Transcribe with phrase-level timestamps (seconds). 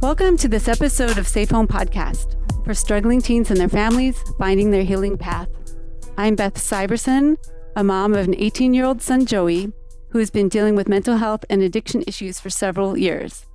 [0.00, 4.70] Welcome to this episode of Safe Home Podcast for struggling teens and their families finding
[4.70, 5.48] their healing path.
[6.18, 7.36] I'm Beth Syverson,
[7.76, 9.72] a mom of an 18 year old son, Joey,
[10.10, 13.46] who has been dealing with mental health and addiction issues for several years.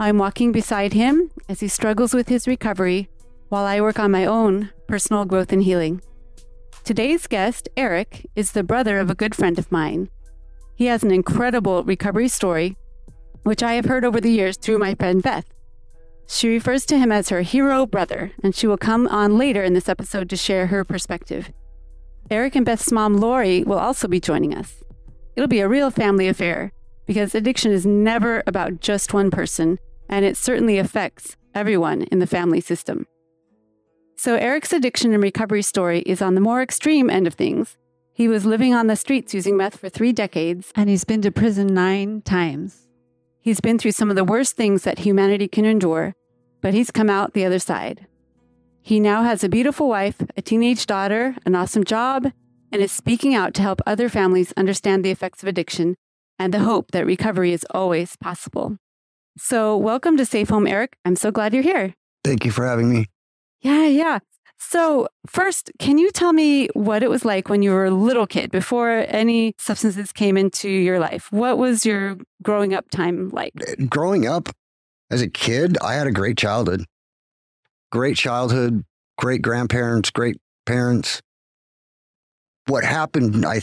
[0.00, 3.10] I'm walking beside him as he struggles with his recovery
[3.50, 6.00] while I work on my own personal growth and healing.
[6.82, 10.08] Today's guest, Eric, is the brother of a good friend of mine.
[10.74, 12.76] He has an incredible recovery story,
[13.42, 15.44] which I have heard over the years through my friend Beth.
[16.26, 19.74] She refers to him as her hero brother, and she will come on later in
[19.74, 21.50] this episode to share her perspective.
[22.30, 24.82] Eric and Beth's mom, Lori, will also be joining us.
[25.36, 26.72] It'll be a real family affair
[27.06, 32.26] because addiction is never about just one person, and it certainly affects everyone in the
[32.26, 33.06] family system.
[34.16, 37.76] So, Eric's addiction and recovery story is on the more extreme end of things.
[38.14, 41.32] He was living on the streets using meth for three decades, and he's been to
[41.32, 42.83] prison nine times.
[43.44, 46.14] He's been through some of the worst things that humanity can endure,
[46.62, 48.06] but he's come out the other side.
[48.80, 52.32] He now has a beautiful wife, a teenage daughter, an awesome job,
[52.72, 55.94] and is speaking out to help other families understand the effects of addiction
[56.38, 58.78] and the hope that recovery is always possible.
[59.36, 60.96] So, welcome to Safe Home, Eric.
[61.04, 61.92] I'm so glad you're here.
[62.24, 63.10] Thank you for having me.
[63.60, 64.20] Yeah, yeah.
[64.68, 68.26] So, first, can you tell me what it was like when you were a little
[68.26, 71.30] kid before any substances came into your life?
[71.30, 73.52] What was your growing up time like?
[73.88, 74.48] Growing up
[75.10, 76.84] as a kid, I had a great childhood.
[77.92, 78.84] Great childhood,
[79.18, 81.20] great grandparents, great parents.
[82.66, 83.60] What happened, I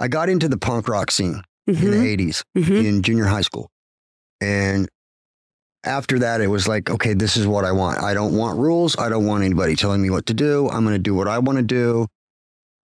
[0.00, 2.84] I got into the punk rock scene in Mhm, the 80s mhm.
[2.84, 3.68] in junior high school.
[4.40, 4.88] And
[5.86, 8.02] after that, it was like, okay, this is what I want.
[8.02, 8.96] I don't want rules.
[8.98, 10.68] I don't want anybody telling me what to do.
[10.68, 12.06] I'm going to do what I want to do.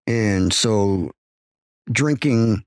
[0.07, 1.11] And so
[1.91, 2.65] drinking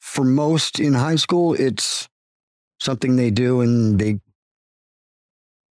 [0.00, 2.08] for most in high school, it's
[2.80, 4.20] something they do and they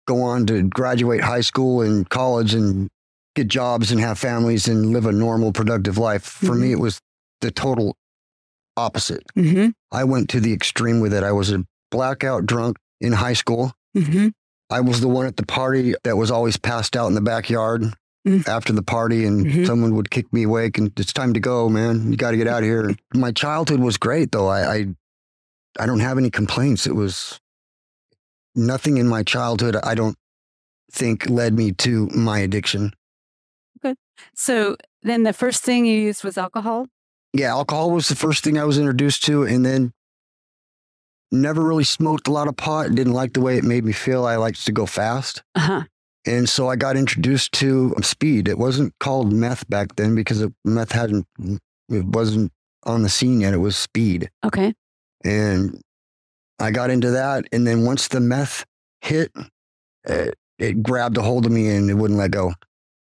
[0.07, 2.89] go on to graduate high school and college and
[3.35, 6.23] get jobs and have families and live a normal, productive life.
[6.23, 6.71] For me, Mhm.
[6.73, 6.99] it was
[7.41, 7.95] the total
[8.77, 9.23] opposite.
[9.35, 11.23] Mhm, I went to the extreme with it.
[11.23, 13.73] I was a blackout drunk in high school.
[13.95, 14.31] mhm.
[14.69, 17.93] I was the one at the party that was always passed out in the backyard
[18.27, 18.45] Mm.
[18.47, 19.65] after the party, and Mhm.
[19.65, 22.11] someone would kick me awake and it's time to go, man.
[22.11, 22.93] You got to get out of here.
[23.13, 24.47] My childhood was great, though.
[24.47, 24.85] I, I,
[25.79, 26.85] I don't have any complaints.
[26.85, 27.39] It was
[28.55, 29.77] nothing in my childhood.
[29.83, 30.17] I don't
[30.91, 32.91] think led me to my addiction.
[33.81, 33.95] Good.
[34.35, 36.87] So, then the first thing you used was alcohol?
[37.33, 39.93] Yeah, alcohol was the first thing I was introduced to, and then
[41.31, 42.93] never really smoked a lot of pot.
[42.95, 44.25] Didn't like the way it made me feel.
[44.25, 45.43] I liked to go fast.
[45.55, 45.83] Uh huh.
[46.25, 48.47] And so I got introduced to speed.
[48.49, 51.25] It wasn't called meth back then because it, meth hadn't,
[51.89, 52.51] it wasn't
[52.83, 53.53] on the scene yet.
[53.53, 54.29] It was speed.
[54.45, 54.73] Okay.
[55.23, 55.79] And
[56.59, 57.45] I got into that.
[57.53, 58.65] And then once the meth
[59.01, 59.31] hit,
[60.03, 62.53] it, it grabbed a hold of me and it wouldn't let go.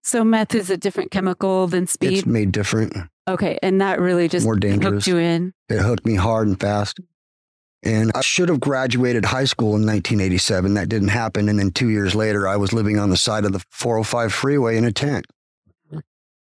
[0.03, 2.19] So, meth is a different chemical than speed.
[2.19, 2.95] It's made different,
[3.27, 3.57] Okay.
[3.63, 4.93] And that really just more dangerous.
[4.93, 5.51] hooked you in.
[5.67, 6.99] It hooked me hard and fast.
[7.85, 10.73] And I should have graduated high school in 1987.
[10.73, 11.47] That didn't happen.
[11.47, 14.77] And then two years later, I was living on the side of the 405 freeway
[14.77, 15.27] in a tent.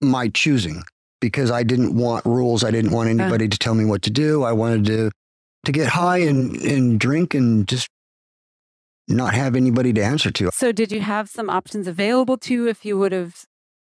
[0.03, 0.83] My choosing,
[1.21, 2.65] because I didn't want rules.
[2.65, 4.43] I didn't want anybody to tell me what to do.
[4.43, 5.11] I wanted to
[5.65, 7.89] to get high and, and drink and just
[9.09, 10.51] not have anybody to answer to.
[10.53, 13.45] So, did you have some options available to you if you would have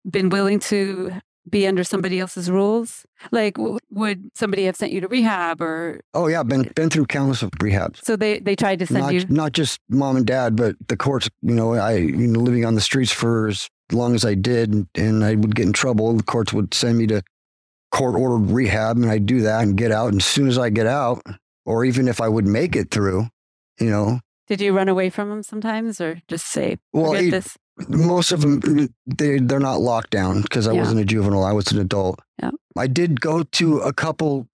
[0.09, 1.21] been willing to
[1.51, 3.07] be under somebody else's rules?
[3.31, 7.07] Like, w- would somebody have sent you to rehab or Oh yeah, been been through
[7.07, 8.05] countless of rehabs.
[8.05, 9.25] so they, they tried to send not you?
[9.29, 11.29] not just mom and dad, but the courts.
[11.43, 14.73] You know, I you know living on the streets for as long as I did,
[14.73, 16.13] and, and I would get in trouble.
[16.15, 17.23] The courts would send me to
[17.91, 20.09] court ordered rehab, and I'd do that and get out.
[20.09, 21.23] And as soon as I get out,
[21.65, 23.29] or even if I would make it through,
[23.81, 27.57] you know, Did you run away from them sometimes or just say, well, this?
[27.89, 30.81] Most of them they they're not locked down because I Yeah.
[30.81, 31.45] wasn't a juvenile.
[31.45, 32.21] I was an adult.
[32.43, 32.51] Yeah.
[32.77, 34.49] I did go to a couple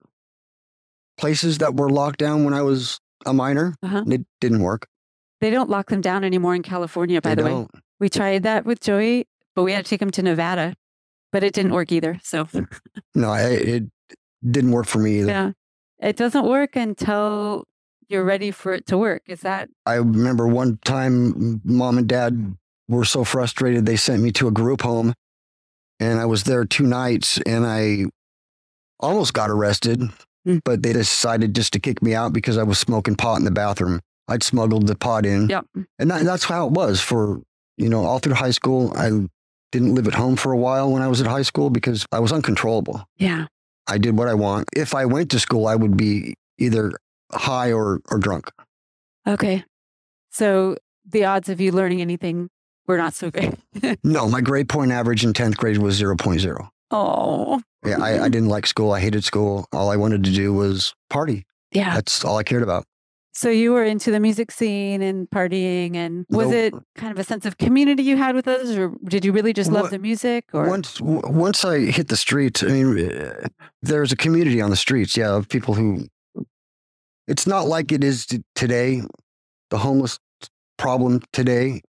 [1.17, 3.75] places that were locked down when I was a minor.
[3.81, 3.97] Uh-huh.
[3.99, 4.87] and It didn't work.
[5.41, 7.51] They don't lock them down anymore in California, by they the way.
[7.51, 7.71] don't.
[7.99, 10.75] We tried that with Joey, but we had to take him to Nevada,
[11.31, 12.19] but it didn't work either.
[12.23, 12.47] So,
[13.15, 13.83] No, I, it
[14.49, 15.27] didn't work for me either.
[15.31, 15.51] yeah,
[15.99, 17.65] it doesn't work until
[18.07, 19.23] you're ready for it to work.
[19.27, 22.55] Is that I remember one time mom and dad
[22.87, 25.13] were so frustrated they sent me to a group home
[25.99, 28.05] and I was there two nights and I
[28.99, 30.01] almost got arrested,
[30.47, 30.61] Mm.
[30.63, 33.51] but they decided just to kick me out because I was smoking pot in the
[33.51, 33.99] bathroom.
[34.27, 35.49] I'd smuggled the pot in.
[35.49, 35.65] Yep.
[35.97, 37.41] And that, that's how it was for,
[37.77, 38.93] you know, all through high school.
[38.95, 39.09] I
[39.71, 42.19] didn't live at home for a while when I was at high school because I
[42.19, 43.03] was uncontrollable.
[43.17, 43.47] Yeah.
[43.87, 44.67] I did what I want.
[44.75, 46.91] If I went to school, I would be either
[47.31, 48.51] high or, or drunk.
[49.27, 49.63] Okay.
[50.29, 50.77] So
[51.07, 52.49] the odds of you learning anything
[52.87, 53.53] were not so great.
[54.03, 56.69] No, my grade point average in 10th grade was 0.0.
[56.91, 58.91] oh, Yeah, I, I didn't like school.
[58.91, 59.67] I hated school.
[59.73, 61.45] All I wanted to do was party.
[61.71, 61.93] yeah.
[61.95, 62.85] That's all I cared about.
[63.33, 66.53] So you were into the music scene and partying, and was Nope.
[66.55, 69.51] it kind of a sense of community you had with others, or did you really
[69.51, 70.45] just love the music?
[70.53, 73.47] Or Once w- once I hit the streets, I mean, uh,
[73.81, 75.17] there's a community on the streets.
[75.17, 76.05] Yeah, of people who.
[77.27, 79.01] It's not like it is t- today.
[79.69, 80.17] The homeless
[80.77, 81.81] problem today,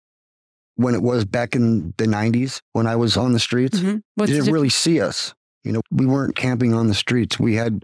[0.77, 4.03] when it was back in the '90s when I was on the streets, Mhm.
[4.17, 5.35] They didn't really see us.
[5.65, 7.39] You know, we weren't camping on the streets.
[7.41, 7.83] We had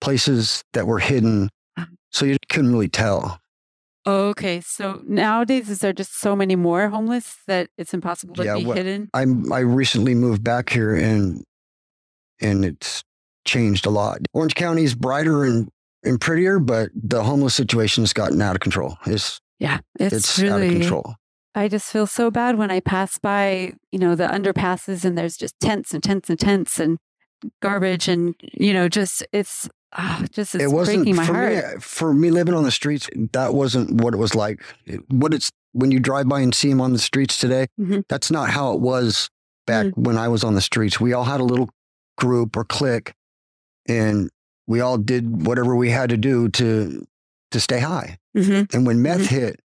[0.00, 1.86] places that were hidden, Uh-huh.
[2.12, 3.40] so you couldn't really tell.
[4.06, 8.56] Okay, so nowadays is there just so many more homeless that it's impossible to Yeah,
[8.56, 9.08] be what- hidden?
[9.14, 11.42] I'm I recently moved back here and
[12.40, 13.02] and it's
[13.46, 14.18] changed a lot.
[14.32, 15.68] Orange County is brighter and
[16.04, 18.96] and prettier, but the homeless situation has gotten out of control.
[19.06, 20.68] It's Yeah, it's, it's, really.
[20.68, 21.14] out of control.
[21.56, 25.36] I just feel so bad when I pass by, you know, the underpasses and there's
[25.36, 26.98] just tents and tents and tents and
[27.62, 31.52] garbage and you know, just it's ah, just it's it wasn't breaking my for heart.
[31.52, 31.80] me.
[31.80, 34.62] For me, living on the streets, that wasn't what it was like.
[34.84, 37.66] It, what it's when you drive by and see them on the streets today.
[37.80, 38.04] Mhm.
[38.08, 39.28] That's not how it was
[39.66, 39.96] back Mm.
[40.06, 41.00] when I was on the streets.
[41.00, 41.68] We all had a little
[42.18, 43.12] group or clique,
[43.88, 44.30] and
[44.66, 47.06] we all did whatever we had to do to
[47.50, 48.18] to stay high.
[48.34, 49.60] hmm And when meth hit,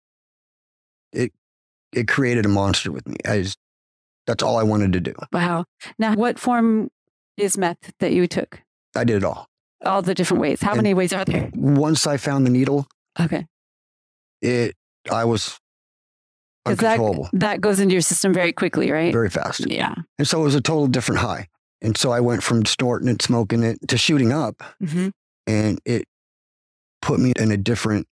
[1.13, 1.33] it
[1.93, 3.17] it created a monster with me.
[3.27, 3.59] I just,
[4.27, 5.15] that's all I wanted to do.
[5.33, 5.65] Wow.
[5.99, 6.91] Now, what form
[7.37, 8.61] is meth that you took?
[8.95, 9.47] I did it all.
[9.85, 10.61] All the different ways.
[10.61, 11.51] How And- many ways are there?
[11.55, 12.87] Once I found the needle,
[13.19, 13.47] Okay.
[14.43, 14.75] it
[15.11, 15.59] I was
[16.67, 19.13] that, uncontrollable that goes into your system very quickly, right?
[19.13, 19.71] very fast.
[19.71, 19.95] yeah.
[20.19, 21.49] And so it was a total different high.
[21.81, 25.09] And so I went from snorting it, smoking it to shooting up, hmm
[25.47, 26.05] and it
[27.01, 28.07] put me in a different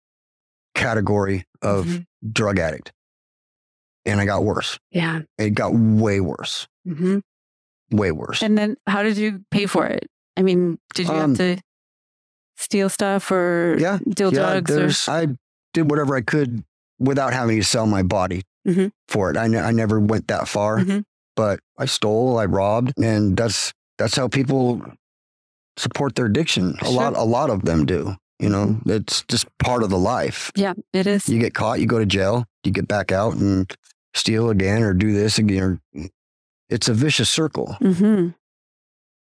[0.74, 2.06] category of Mhm.
[2.32, 2.92] drug addict.
[4.06, 4.78] And I got worse.
[4.92, 5.22] Yeah.
[5.38, 7.18] It got way worse, Mm-hmm.
[7.96, 8.42] way worse.
[8.42, 10.06] And then how did you pay for it?
[10.36, 11.62] I mean, did you Um, have to
[12.56, 15.08] steal stuff or Yeah, deal yeah, drugs?
[15.08, 15.28] Or, I
[15.74, 16.64] did whatever I could
[16.98, 18.90] without having to sell my body Mhm.
[19.08, 19.36] for it.
[19.36, 21.04] I, I never went that far, Mhm.
[21.34, 24.82] but I stole, I robbed, and that's that's how people
[25.78, 26.76] support their addiction.
[26.80, 26.94] A Sure.
[26.94, 28.14] lot, a lot of them do.
[28.38, 30.52] You know, it's just part of the life.
[30.54, 31.26] yeah, it is.
[31.28, 33.70] You get caught, you go to jail, you get back out and
[34.16, 35.62] steal again or do this again.
[35.94, 36.08] Or,
[36.68, 37.76] it's a vicious circle.
[37.80, 38.28] hmm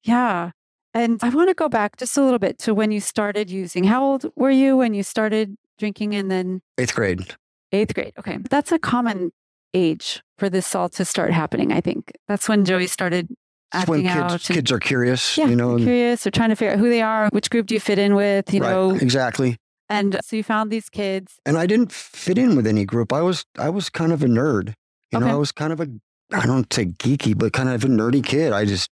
[0.05, 0.51] Yeah.
[0.95, 3.85] And I want to go back just a little bit to when you started using.
[3.85, 7.35] How old were you when you started drinking and then Eighth grade.
[7.73, 8.13] eighth grade?
[8.19, 8.39] Okay.
[8.51, 9.33] That's a common
[9.75, 12.13] age for this all to start happening, I think.
[12.29, 13.29] That's when Joey started
[13.75, 14.31] It's when acting out.
[14.33, 15.79] kids, and- kids are curious, yeah, you know.
[15.79, 18.15] curious or trying to figure out who they are, which group do you fit in
[18.15, 18.91] with, you right, know.
[18.91, 19.57] exactly.
[19.89, 21.39] And so you found these kids.
[21.47, 23.13] and I didn't fit in with any group.
[23.15, 24.75] I was I was kind of a nerd.
[25.13, 25.89] You know, I was kind of a
[26.33, 28.53] I don't say geeky, but kind of a nerdy kid.
[28.53, 28.91] I just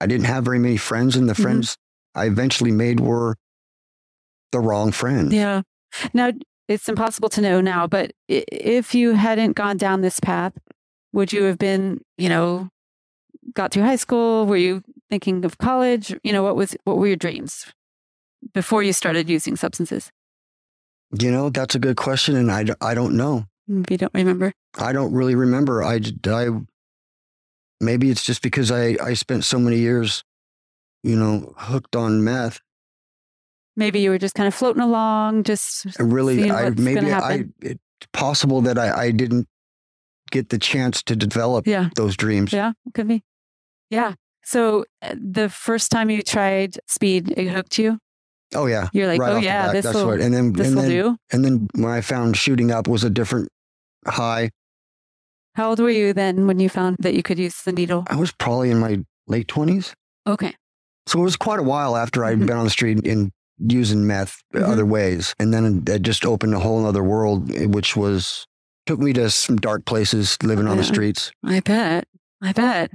[0.00, 1.42] I didn't have very many friends, and the Mhm.
[1.42, 1.76] friends
[2.14, 3.36] I eventually made were
[4.52, 5.32] the wrong friends.
[5.32, 5.62] Yeah.
[6.12, 6.32] Now,
[6.68, 10.52] it's impossible to know now, but if you hadn't gone down this path,
[11.12, 12.68] would you have been, you know,
[13.54, 14.46] got through high school?
[14.46, 16.14] Were you thinking of college?
[16.22, 17.66] You know, what was what were your dreams
[18.52, 20.10] before you started using substances?
[21.18, 23.44] You know, that's a good question, and I, I don't know.
[23.68, 24.52] If you don't remember.
[24.78, 25.82] I don't really remember.
[25.82, 26.48] I, I
[27.80, 30.22] maybe it's just because I I spent so many years,
[31.02, 32.60] you know, hooked on meth.
[33.76, 37.80] Maybe you were just kind of floating along, just I really, I maybe I it's
[38.12, 39.48] possible that I I didn't
[40.30, 42.52] get the chance to develop yeah, those dreams.
[42.52, 43.22] yeah, could be.
[43.90, 44.14] Yeah.
[44.42, 47.98] So uh, the first time you tried speed, it hooked you.
[48.54, 48.88] Oh yeah.
[48.92, 50.20] You're like, right oh yeah, this that's will what.
[50.20, 51.16] And then this and will then do.
[51.32, 53.48] and then when I found shooting up was a different
[54.06, 54.50] high.
[55.54, 58.04] How old were you then when you found that you could use the needle?
[58.08, 59.94] I was probably in my late twenties,
[60.26, 60.54] Okay.
[61.06, 62.46] so it was quite a while after i had Mhm.
[62.46, 64.62] been on the street and using meth Mhm.
[64.68, 68.46] other ways, and then it just opened a whole other world, which was
[68.84, 71.32] took me to some dark places, living on the streets.
[71.44, 72.06] I bet.
[72.42, 72.90] I bet.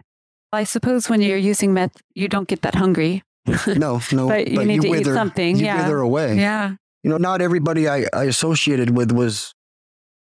[0.54, 3.24] I suppose when you're using meth, you don't get that hungry.
[3.68, 5.82] No, no, But you need to eat wither, something, You yeah.
[5.84, 6.38] wither away.
[6.38, 6.76] Yeah.
[7.04, 9.54] You know, not everybody I, I associated with was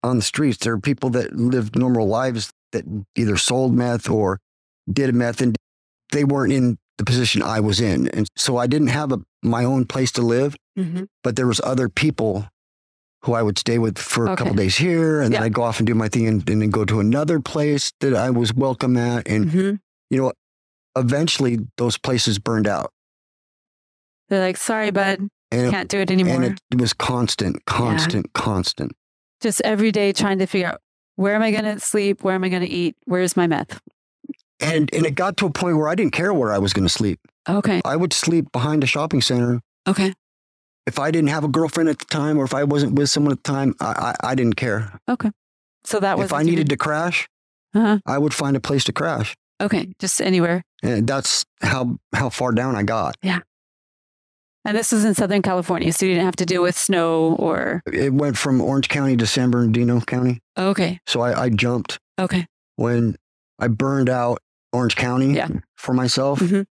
[0.07, 0.59] on the streets.
[0.59, 2.85] There are people that lived normal lives that
[3.17, 4.39] either sold meth or
[4.91, 5.57] did meth, and
[6.13, 8.09] they weren't in the position I was in.
[8.09, 11.61] And so I didn't have a, my own place to live, hmm but there was
[11.65, 12.47] other people
[13.23, 15.81] who I would stay with for a couple days here, and then I'd go off
[15.81, 18.97] and do my thing, and, and then go to another place that I was welcome
[18.97, 19.27] at.
[19.29, 19.75] And hmm
[20.09, 20.33] you know,
[20.97, 22.93] eventually those places burned out.
[24.29, 25.29] They're like, sorry, bud.
[25.51, 26.35] And, Can't do it it, anymore.
[26.35, 28.93] and it, it was constant, constant, constant.
[29.41, 30.81] Just every day trying to figure out
[31.17, 32.23] where am I going to sleep?
[32.23, 32.97] Where am I going to eat?
[33.05, 33.81] Where's my meth?
[34.61, 36.87] And and it got to a point where I didn't care where I was going
[36.87, 37.21] to sleep.
[37.49, 37.81] Okay.
[37.85, 40.15] I would sleep behind a shopping center Okay.
[40.87, 43.33] if I didn't have a girlfriend at the time, or if I wasn't with someone
[43.33, 43.75] at the time.
[43.81, 44.99] I I, I didn't care.
[45.09, 45.31] Okay.
[45.85, 47.29] So that was if I needed to crash,
[47.75, 47.99] Uh-huh.
[48.07, 49.37] I would find a place to crash.
[49.61, 49.93] Okay.
[49.99, 50.63] Just anywhere.
[50.83, 53.17] And that's how how far down I got.
[54.67, 57.83] And this is in Southern California, so you didn't have to deal with snow or.
[57.93, 60.41] It went from Orange County to San Bernardino County.
[60.59, 60.99] Okay.
[61.07, 62.47] So I, I jumped Okay.
[62.75, 63.17] when
[63.59, 64.39] I burned out
[64.73, 65.49] Orange County Yeah.
[65.77, 66.41] for myself.
[66.41, 66.67] Mhm.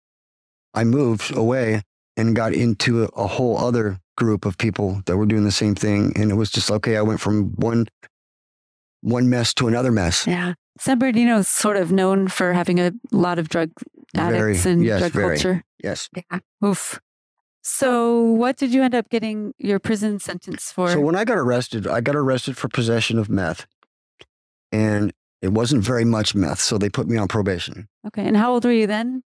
[0.75, 1.83] I moved away
[2.17, 5.75] and got into a, a whole other group of people that were doing the same
[5.75, 6.13] thing.
[6.17, 6.97] And it was just okay.
[6.97, 7.87] I went from one
[9.03, 10.27] one mess to another mess.
[10.27, 10.55] Yeah.
[10.79, 13.71] San Bernardino is sort of known for having a lot of drug
[14.15, 15.37] Very, addicts and yes, drug very.
[15.37, 15.63] culture.
[15.83, 16.09] Yes.
[16.15, 16.39] Yeah.
[16.65, 17.01] Oof.
[17.62, 20.90] So, what did you end up getting your prison sentence for?
[20.90, 23.66] So when I got arrested, I got arrested for possession of meth,
[24.73, 27.88] and it wasn't very much meth, so they put me on probation.
[28.09, 28.26] okay.
[28.26, 29.23] And how old were you then?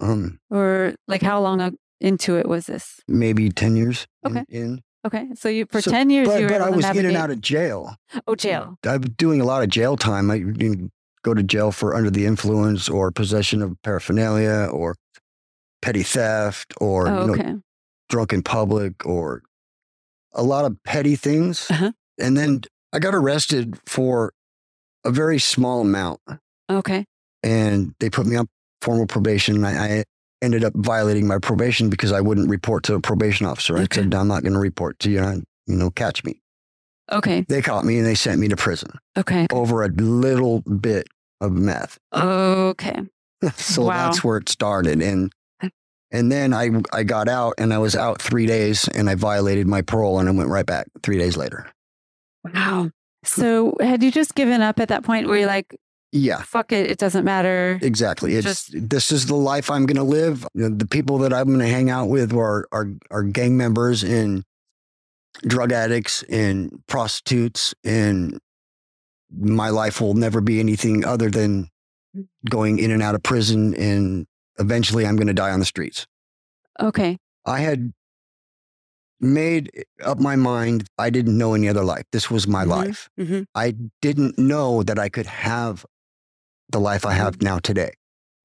[0.00, 3.00] Um, Or like how long into it was this?
[3.08, 4.06] maybe ten years.
[4.26, 4.44] Okay.
[4.48, 5.30] In, Okay.
[5.34, 7.30] So, you for So- 10 years, but you were but I was in and out
[7.30, 7.96] of jail.
[8.28, 8.76] Oh, jail.
[8.86, 10.30] I was doing a lot of jail time.
[10.30, 10.92] I didn't
[11.24, 14.94] go to jail for under the influence or possession of paraphernalia or
[15.80, 17.54] petty theft or Oh, you know, okay.
[18.12, 19.42] Drunk in public or
[20.34, 21.68] a lot of petty things.
[21.70, 21.92] Uh-huh.
[22.20, 22.60] And then
[22.92, 24.32] I got arrested for
[25.04, 26.20] a very small amount.
[26.70, 27.04] Okay.
[27.42, 28.46] and they put me on
[28.82, 29.64] formal probation.
[29.64, 30.04] I, I
[30.42, 33.76] ended up violating my probation because I wouldn't report to a probation officer.
[33.76, 34.02] I Okay.
[34.02, 35.20] said, I'm not going to report to you.
[35.22, 36.40] and, You know, catch me.
[37.10, 37.44] Okay.
[37.48, 39.46] They caught me and they sent me to prison Okay.
[39.52, 41.08] over a little bit
[41.40, 41.98] of meth.
[42.14, 43.02] Okay.
[43.56, 43.88] so Wow.
[44.06, 45.02] that's where it started.
[45.02, 45.32] And
[46.12, 49.66] and then I I got out and I was out three days and I violated
[49.66, 51.66] my parole and I went right back three days later.
[52.44, 52.90] Wow.
[53.24, 53.84] So, mm.
[53.84, 55.76] had you just given up at that point where you're like,
[56.10, 56.42] Yeah.
[56.42, 57.78] fuck it, it doesn't matter?
[57.80, 58.34] Exactly.
[58.34, 60.46] It's Just- this is the life I'm going to live.
[60.54, 64.44] The people that I'm going to hang out with are, are are gang members and
[65.46, 68.38] drug addicts and prostitutes, and
[69.34, 71.68] my life will never be anything other than
[72.16, 72.26] mm.
[72.48, 73.74] going in and out of prison.
[73.74, 74.26] And
[74.58, 76.06] eventually, I'm going to die on the streets.
[76.80, 77.18] Okay.
[77.46, 77.92] I had
[79.20, 79.70] made
[80.02, 80.88] up my mind.
[80.98, 82.04] I didn't know any other life.
[82.12, 82.68] This was my Mhm.
[82.68, 83.08] life.
[83.16, 85.86] hmm I didn't know that I could have
[86.70, 87.92] the life I have now today.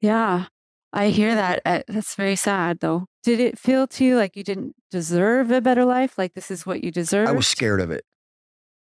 [0.01, 0.45] Yeah.
[0.93, 1.61] I hear that.
[1.65, 3.07] Uh, That's very sad, though.
[3.23, 6.17] Did it feel to you like you didn't deserve a better life?
[6.17, 7.27] Like this is what you deserve?
[7.27, 8.03] I was scared of it.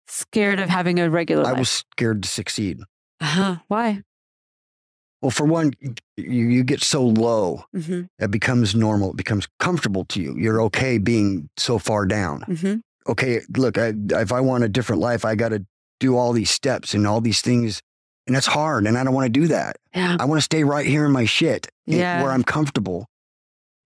[0.09, 1.59] scared of having a regular I life.
[1.59, 2.79] was scared to succeed.
[3.19, 3.57] Uh-huh.
[3.67, 4.03] Why?
[5.21, 5.73] Well, for one,
[6.15, 9.11] you, you get so low, hmm it becomes normal.
[9.11, 10.35] It becomes comfortable to you.
[10.37, 12.41] You're okay being so far down.
[12.41, 12.75] hmm
[13.09, 15.65] Okay, look, I, if I want a different life, I got to
[16.01, 17.81] do all these steps and all these things.
[18.27, 18.85] And that's hard.
[18.85, 19.77] And I don't want to do that.
[19.95, 20.17] Yeah.
[20.19, 22.21] I want to stay right here in my shit and- Yeah.
[22.21, 23.07] where I'm comfortable.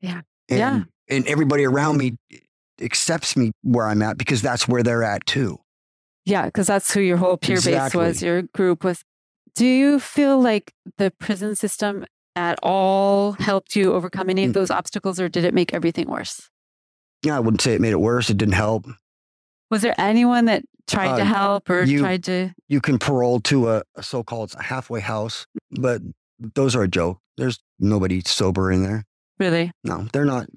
[0.01, 0.21] Yeah.
[0.49, 0.83] And, Yeah.
[1.07, 2.15] And everybody around me
[2.81, 5.59] accepts me where I'm at because that's where they're at too.
[6.25, 9.03] Yeah, because that's who your whole peer base was, your group was.
[9.55, 12.05] Do you feel like the prison system
[12.35, 14.53] at all helped you overcome any of Mm.
[14.53, 16.49] those obstacles, or did it make everything worse?
[17.23, 18.29] Yeah, I wouldn't say it made it worse.
[18.29, 18.85] It didn't help.
[19.69, 22.53] Was there anyone that tried to Uh, help or you- tried to?
[22.67, 26.01] you can parole to a, a so-called halfway house, but
[26.39, 27.19] those are a joke.
[27.37, 29.05] There's nobody sober in there.
[29.39, 29.71] Really?
[29.83, 30.47] No, they're not.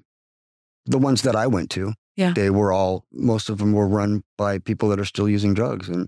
[0.85, 2.33] The ones that I went to, Yeah.
[2.33, 3.05] they were all.
[3.11, 6.07] Most of them were run by people that are still using drugs, and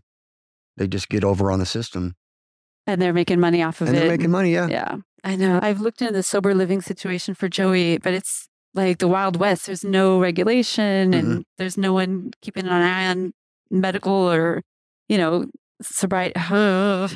[0.77, 2.15] they just get over on the system,
[2.87, 3.89] And they're making money off of it.
[3.89, 3.99] and it.
[4.01, 4.53] they're making money.
[4.53, 5.59] Yeah, Yeah, I know.
[5.61, 9.65] I've looked into the sober living situation for Joey, but it's like the Wild West.
[9.67, 11.19] There's no regulation Mm-hmm.
[11.31, 13.33] and there's no one keeping an eye on
[13.69, 14.61] medical or,
[15.09, 15.45] you know,
[15.81, 16.33] sobriety.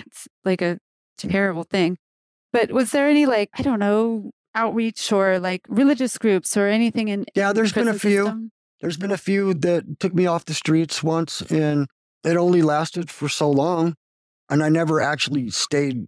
[0.06, 0.78] it's like a
[1.18, 1.98] terrible thing.
[2.54, 7.08] But was there any, like, I don't know, outreach or like religious groups or anything
[7.08, 7.54] in yeah.
[7.54, 8.26] There's the been a few.
[8.26, 8.52] system?
[8.82, 11.88] There's been a few that took me off the streets once, and
[12.26, 13.96] it only lasted for so long,
[14.52, 16.06] and I never actually stayed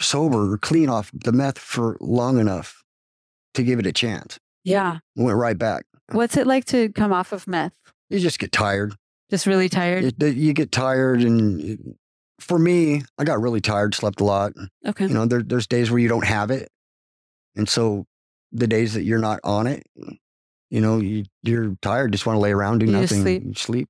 [0.00, 2.82] sober or clean off the meth for long enough
[3.54, 4.38] to give it a chance.
[4.64, 4.98] Yeah.
[5.16, 5.84] Went right back.
[6.12, 7.72] What's it like to come off of meth?
[8.08, 8.94] You just get tired.
[9.30, 10.14] Just really tired?
[10.22, 11.94] It, you get tired, and
[12.38, 14.52] for me, I got really tired, slept a lot.
[14.86, 15.06] okay.
[15.06, 16.68] You know, there, there's days where you don't have it,
[17.56, 18.04] and so
[18.52, 19.84] the days that you're not on it,
[20.70, 23.56] you know, you, you're tired, just want to lay around, do You nothing, sleep.
[23.58, 23.88] sleep.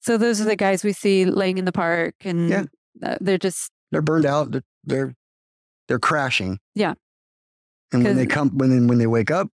[0.00, 2.64] So those are the guys we see laying in the park and Yeah.
[3.02, 4.50] Uh, they're just They're burned out.
[4.52, 5.14] They're they're,
[5.88, 6.58] they're crashing.
[6.74, 6.94] Yeah.
[7.92, 9.48] And when they come, when they, when they wake up,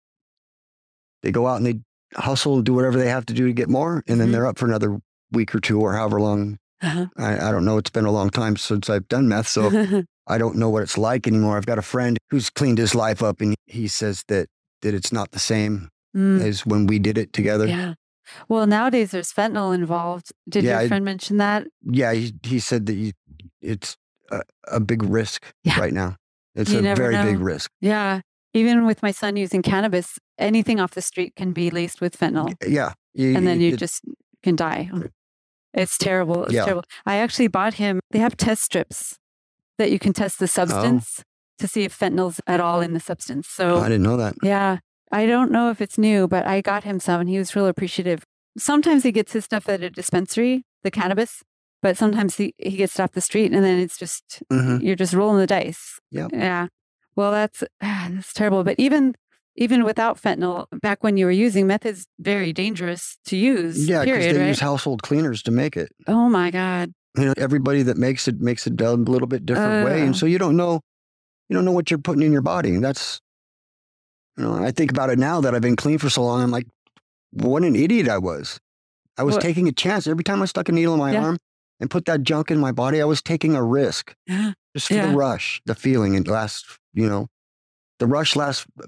[1.24, 1.80] they go out and they
[2.16, 4.32] hustle, do whatever they have to do to get more, and then Mhm.
[4.34, 5.00] they're up for another
[5.32, 6.58] week or two or however long.
[6.82, 7.08] Uh-huh.
[7.18, 7.78] I, I don't know.
[7.78, 9.70] It's been a long time since I've done meth, so
[10.28, 11.58] I don't know what it's like anymore.
[11.58, 14.48] I've got a friend who's cleaned his life up, and he says that
[14.82, 17.66] that it's not the same Mm, as when we did it together.
[17.68, 17.96] yeah.
[18.48, 20.32] Well, nowadays there's fentanyl involved.
[20.48, 21.68] Did Yeah, your I- friend mention that?
[21.84, 23.12] Yeah, he, he said that you,
[23.66, 23.98] it's
[24.32, 25.80] a, a big risk Yeah.
[25.80, 26.16] right now.
[26.56, 27.70] It's You a very big risk.
[27.82, 28.22] Yeah.
[28.54, 32.54] Even with my son using cannabis, anything off the street can be laced with fentanyl.
[32.66, 34.02] Yeah, you- and then you it- just
[34.44, 34.90] can die.
[35.74, 36.46] It's terrible.
[36.46, 36.64] It's Yeah.
[36.66, 36.86] terrible.
[37.06, 39.18] I actually bought him, they have test strips
[39.78, 40.44] that you can test Oh.
[40.44, 41.22] the substance
[41.60, 43.48] to see if fentanyl's at all in the substance.
[43.60, 44.36] Oh, so, I didn't know that.
[44.42, 44.78] yeah,
[45.12, 47.68] I don't know if it's new, but I got him some and he was real
[47.68, 48.24] appreciative.
[48.58, 51.44] Sometimes he gets his stuff at a dispensary, the cannabis,
[51.86, 54.82] but sometimes he, he gets off the street and then it's just, Mhm.
[54.82, 56.00] you're just rolling the dice.
[56.10, 56.32] Yep.
[56.34, 56.68] Yeah.
[57.16, 58.64] Well, that's, ah, that's terrible.
[58.64, 59.14] But even,
[59.56, 63.88] even without fentanyl, back when you were using meth is very dangerous to use.
[63.88, 64.48] Yeah, because they right?
[64.48, 65.90] use household cleaners to make it.
[66.08, 66.92] Oh my God.
[67.20, 70.06] You know, everybody that makes it makes it a little bit different way, Oh.
[70.06, 70.82] and so you don't know,
[71.50, 72.76] you don't know what you're putting in your body.
[72.78, 73.22] That's,
[74.38, 76.42] you know, I think about it now that I've been clean for so long.
[76.42, 76.68] I'm like,
[77.32, 78.60] what an idiot I was.
[79.20, 81.24] I was taking a chance every time I stuck a needle in my Yeah.
[81.26, 81.38] arm
[81.80, 83.02] and put that junk in my body.
[83.02, 84.54] I was taking a risk Yeah.
[84.76, 85.08] just for Yeah.
[85.12, 86.16] the rush, the feeling.
[86.16, 87.28] It lasts, you know,
[88.00, 88.88] the rush lasts a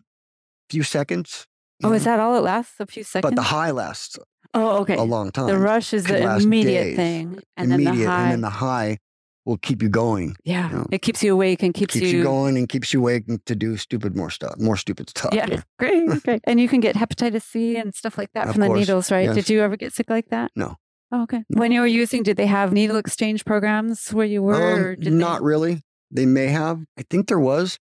[0.70, 1.46] few seconds.
[1.79, 2.75] you Oh, is that all it lasts?
[2.79, 3.29] A few seconds?
[3.29, 4.17] But the high lasts
[4.53, 4.96] oh, okay.
[4.96, 5.48] a long time.
[5.48, 6.96] The rush is the immediate days.
[6.96, 7.39] thing.
[7.56, 8.22] And immediate, then the high.
[8.24, 8.98] and then the high
[9.46, 10.36] will keep you going.
[10.44, 10.70] yeah.
[10.70, 13.24] you know, It keeps you awake and keeps, keeps you, going and keeps you awake
[13.46, 15.34] to do stupid more stuff, more stupid stuff.
[15.34, 15.62] Yeah.
[15.79, 16.24] Great.
[16.24, 16.41] Great.
[16.48, 19.25] And you can get hepatitis C and stuff like that Of from the needles, right?
[19.25, 19.36] yes.
[19.36, 20.51] Did you ever get sick like that?
[20.56, 20.75] No.
[21.12, 21.44] Oh, okay.
[21.50, 24.56] When you were using, did they have needle exchange programs where you were?
[24.74, 25.82] Um, or did not really.
[26.12, 26.84] They may have.
[26.98, 27.78] I think there was,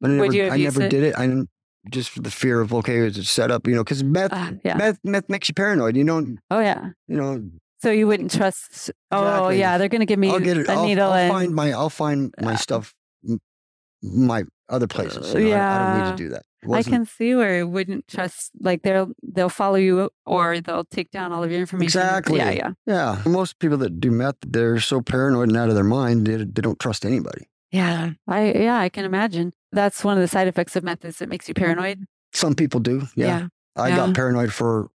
[0.00, 0.90] but I Would never, I never it?
[0.90, 1.14] did it.
[1.18, 1.48] I didn't,
[1.90, 3.66] just for the fear of okay, is it set up?
[3.66, 4.76] You know, because meth, uh, yeah.
[4.76, 5.96] meth, meth makes you paranoid.
[5.96, 6.90] You don't, Oh, yeah.
[7.08, 7.42] you know.
[7.82, 8.90] So you wouldn't trust.
[9.10, 9.58] Oh, Exactly.
[9.60, 9.78] yeah.
[9.78, 10.68] They're going to give me I'll get it.
[10.68, 12.94] a I'll, needle I'll and find my, I'll find my Uh, stuff,
[14.02, 15.34] my other places.
[15.34, 16.42] You know, I, I don't need to do that.
[16.72, 18.50] I can see where you wouldn't trust.
[18.60, 21.86] Like they'll they'll follow you or they'll take down all of your information.
[21.86, 22.38] Exactly.
[22.38, 25.84] Yeah, yeah, Yeah, most people that do meth, they're so paranoid and out of their
[25.84, 27.48] mind, they, they don't trust anybody.
[27.72, 28.10] yeah.
[28.28, 29.52] I yeah, I can imagine.
[29.72, 32.04] That's one of the side effects of meth is it makes you paranoid.
[32.32, 33.08] Some people do.
[33.16, 33.96] Yeah, I yeah.
[33.96, 34.88] got paranoid for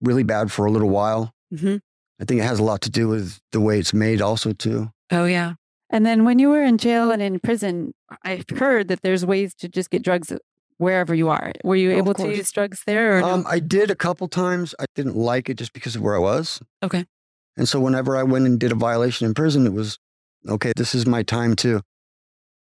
[0.00, 1.32] really bad for a little while.
[1.50, 1.76] hmm
[2.20, 4.92] I think it has a lot to do with the way it's made, also too.
[5.10, 5.54] Oh yeah.
[5.94, 9.54] And then when you were in jail and in prison, I've heard that there's ways
[9.60, 10.32] to just get drugs
[10.78, 11.52] wherever you are.
[11.62, 13.30] Were you Oh, able to use drugs there no?
[13.30, 14.74] Um, I did a couple times.
[14.80, 16.60] I didn't like it just because of where I was.
[16.82, 17.04] Okay.
[17.56, 20.00] And so whenever I went and did a violation in prison, it was
[20.48, 20.72] okay.
[20.76, 21.80] This is my time to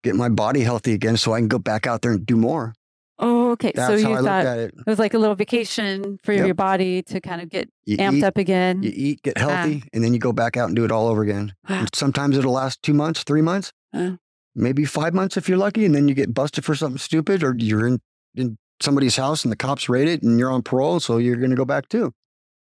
[0.02, 2.74] get my body healthy again, so I can go back out there and do more.
[3.20, 3.72] Oh, okay.
[3.74, 4.74] That's so you how I looked thought it.
[4.78, 6.46] it was like a little vacation for Yep.
[6.46, 8.82] your body to kind of get You amped eat, up again.
[8.82, 9.48] you eat, get Ah.
[9.48, 11.54] healthy, and then you go back out and do it all over again.
[11.68, 11.84] Wow.
[11.94, 14.18] Sometimes it'll last two months, three months, Oh.
[14.54, 17.54] maybe five months if you're lucky, and then you get busted for something stupid, or
[17.56, 18.00] you're in,
[18.34, 21.50] in somebody's house and the cops raid it, and you're on parole, so you're going
[21.50, 22.12] to go back too,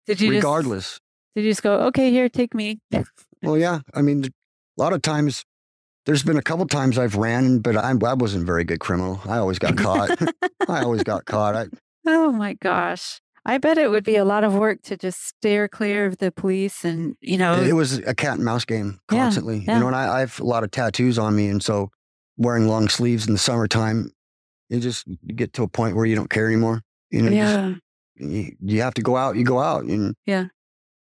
[0.07, 0.83] Did you regardless.
[0.93, 1.01] just
[1.35, 2.79] did you just go, okay, here, take me?
[3.41, 4.29] Well, yeah, I mean, a
[4.81, 5.45] lot of times.
[6.05, 9.21] There's been a couple times I've ran, but I, I wasn't a very good criminal.
[9.25, 10.09] I always got caught.
[10.67, 11.55] I always got caught.
[11.55, 11.65] I,
[12.07, 13.21] Oh my gosh.
[13.45, 16.31] I bet it would be a lot of work to just steer clear of the
[16.31, 19.59] police and, you know, it was a cat and mouse game constantly.
[19.59, 19.75] yeah.
[19.75, 21.89] You know, and I, I have a lot of tattoos on me, and so
[22.37, 24.11] wearing long sleeves in the summertime,
[24.69, 26.81] you just get to a point where you don't care anymore.
[27.11, 27.81] You know, you just-
[28.19, 28.27] yeah.
[28.27, 29.83] you, you have to go out, you go out.
[29.85, 30.45] And Yeah.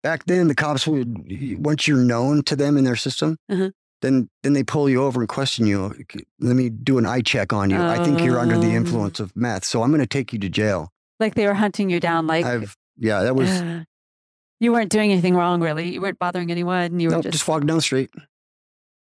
[0.03, 1.15] back then, the cops would,
[1.63, 3.71] once you're known to them in their system, Uh-huh.
[4.01, 5.93] Then then they pull you over and question you.
[6.39, 7.77] Let me do an eye check on you.
[7.81, 8.75] I think you're under the Oh.
[8.75, 10.89] influence of meth, so I'm going to take you to jail.
[11.19, 12.25] Like they were hunting you down.
[12.27, 13.83] Like I've, yeah, that was, uh,
[14.59, 15.93] you weren't doing anything wrong, really.
[15.93, 16.99] You weren't bothering anyone.
[16.99, 18.09] You were no, just, just, walk down the street.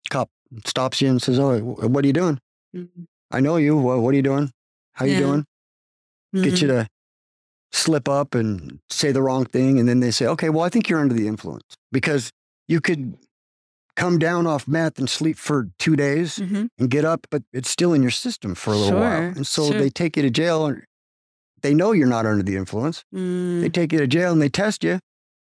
[0.09, 0.29] Cop
[0.65, 2.39] stops you and says, Oh, what are you doing?
[2.75, 3.05] Mhm.
[3.31, 3.77] I know you.
[3.77, 4.51] What, what are you doing?
[4.93, 5.19] How you Yeah.
[5.19, 5.45] doing?
[6.33, 6.61] Get Mhm.
[6.61, 6.87] you to
[7.71, 9.79] slip up and say the wrong thing.
[9.79, 12.31] And then they say, okay, well, I think you're under the influence because
[12.67, 13.15] you could
[13.99, 16.69] come down off meth and sleep for two days Mhm.
[16.79, 19.21] and get up, but it's still in your system for a little while.
[19.37, 19.79] And so sure.
[19.79, 20.83] they take you to jail and
[21.61, 23.03] they know you're not under the influence.
[23.13, 23.59] Mm.
[23.61, 24.99] They take you to jail and they test you.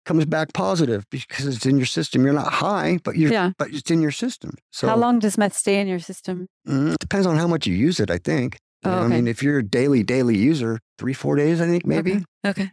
[0.05, 2.25] Comes back positive because it's in your system.
[2.25, 3.53] You're not high, but you're Yeah.
[3.59, 4.51] but it's in your system.
[4.73, 6.47] So How long does meth stay in your system?
[6.67, 8.57] Mm, it depends on how much you use it, I think.
[8.85, 9.05] Oh, okay.
[9.05, 12.13] I mean, if you're a daily, daily user, three, four days, I think maybe.
[12.45, 12.51] Okay.
[12.63, 12.71] okay.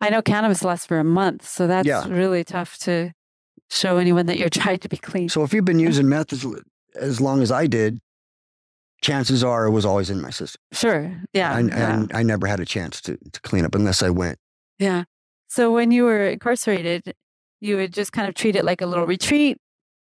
[0.00, 2.06] I know cannabis lasts for a month, so that's Yeah.
[2.06, 3.12] really tough to
[3.70, 5.28] show anyone that you're trying to be clean.
[5.28, 6.46] So if you've been using meth as,
[6.94, 8.00] as long as I did,
[9.02, 10.60] chances are it was always in my system.
[10.72, 11.14] sure.
[11.32, 11.52] Yeah.
[11.54, 11.94] I, yeah.
[11.94, 14.38] and I never had a chance to, to clean up unless I went
[14.78, 15.04] Yeah.
[15.48, 17.14] So when you were incarcerated,
[17.60, 19.58] you would just kind of treat it like a little retreat.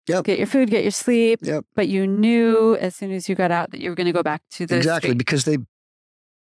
[0.07, 0.25] Yep.
[0.25, 1.39] Get your food, get your sleep.
[1.43, 1.65] Yep.
[1.75, 4.23] But you knew as soon as you got out that you were going to go
[4.23, 5.17] back to the exactly street.
[5.17, 5.57] because they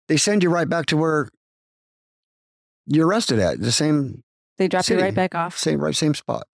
[0.07, 1.29] they send you right back to where
[2.87, 4.23] you're arrested at the same
[4.57, 5.57] They drop you right back off.
[5.57, 6.47] same right same spot.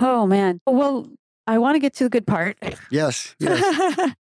[0.00, 0.60] Oh man.
[0.66, 1.08] Well,
[1.46, 2.56] I want to get to the good part.
[2.90, 4.12] Yes, yes.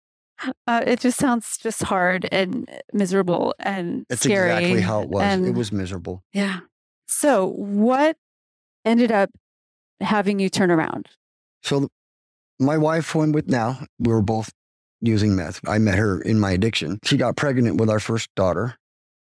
[0.67, 4.51] uh, it just sounds just hard and miserable and That's scary.
[4.53, 5.41] exactly how it was.
[5.47, 6.23] it was miserable.
[6.33, 6.61] Yeah.
[7.09, 8.17] So what
[8.85, 9.31] ended up
[10.01, 11.09] having you turn around?
[11.63, 11.89] So
[12.59, 14.53] my wife, who I'm with now, we were both
[15.01, 15.61] using meth.
[15.67, 16.99] I met her in my addiction.
[17.05, 18.77] She got pregnant with our first daughter.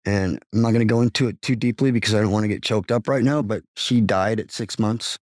[0.03, 2.47] And I'm not going to go into it too deeply because I don't want to
[2.47, 5.19] get choked up right now, but she died at six months.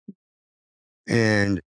[1.08, 1.60] And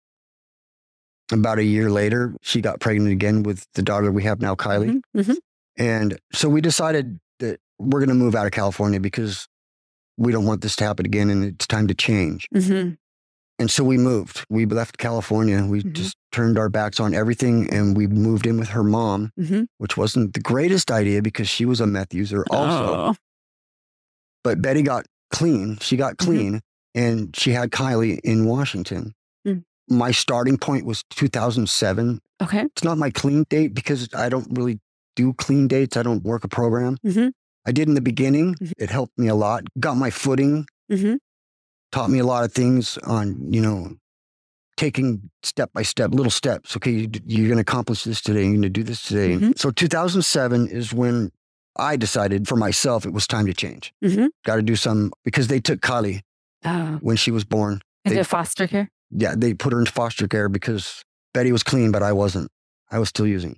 [1.31, 5.01] about a year later, she got pregnant again with the daughter we have now, Kylie.
[5.15, 5.35] Mhm, mhm.
[5.77, 9.47] And so we decided that we're going to move out of California because
[10.17, 12.47] we don't want this to happen again and it's time to change.
[12.53, 12.97] Mhm.
[13.59, 14.45] And so we moved.
[14.49, 15.63] We left California.
[15.65, 15.93] We Mhm.
[15.93, 19.67] just turned our backs on everything and we moved in with her mom, Mhm.
[19.77, 22.95] which wasn't the greatest idea because she was a meth user also.
[23.11, 23.15] Oh.
[24.43, 25.77] But Betty got clean.
[25.79, 26.25] She got Mhm.
[26.25, 26.61] clean
[26.95, 29.13] and she had Kylie in Washington.
[29.89, 32.19] My starting point was 2007.
[32.41, 32.61] Okay.
[32.61, 34.79] It's not my clean date because I don't really
[35.15, 35.97] do clean dates.
[35.97, 36.97] I don't work a program.
[37.05, 37.31] Mhm.
[37.65, 38.55] I did in the beginning.
[38.55, 38.73] Mhm.
[38.77, 39.63] It helped me a lot.
[39.79, 41.15] Got my footing hmm
[41.91, 43.95] taught me a lot of things on you know
[44.77, 48.51] taking step by step little steps okay you, you're going to accomplish this today you're
[48.51, 49.57] going to do this today Mhm.
[49.57, 51.31] so 2007 is when
[51.77, 55.47] i decided for myself it was time to change hmm got to do some because
[55.47, 56.21] they took Kylie
[56.65, 56.97] Oh.
[57.01, 58.89] when she was born Into They- foster care?
[59.11, 62.49] Yeah they put her in foster care because betty was clean but i wasn't.
[62.91, 63.57] I was still using.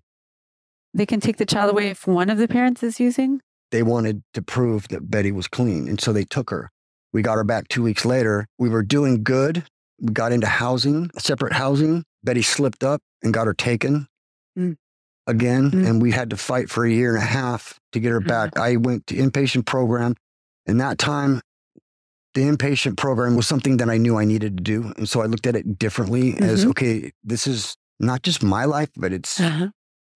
[0.93, 3.41] They can take the child away if one of the parents is using?
[3.71, 6.69] they wanted to prove that betty was clean and so they took her.
[7.13, 8.45] We got her back two weeks later.
[8.57, 9.63] We were doing good.
[10.01, 12.03] We got into housing separate housing.
[12.23, 14.07] Betty slipped up and got her taken
[14.59, 14.75] Mm.
[15.27, 15.87] again Mm.
[15.87, 18.57] and we had to fight for a year and a half to get her back.
[18.59, 20.15] I went to inpatient program
[20.65, 21.39] and that time
[22.33, 25.25] the inpatient program was something that i knew i needed to do and so i
[25.25, 26.69] looked at it differently as Mhm.
[26.71, 29.69] okay this is not just my life but it's Uh-huh.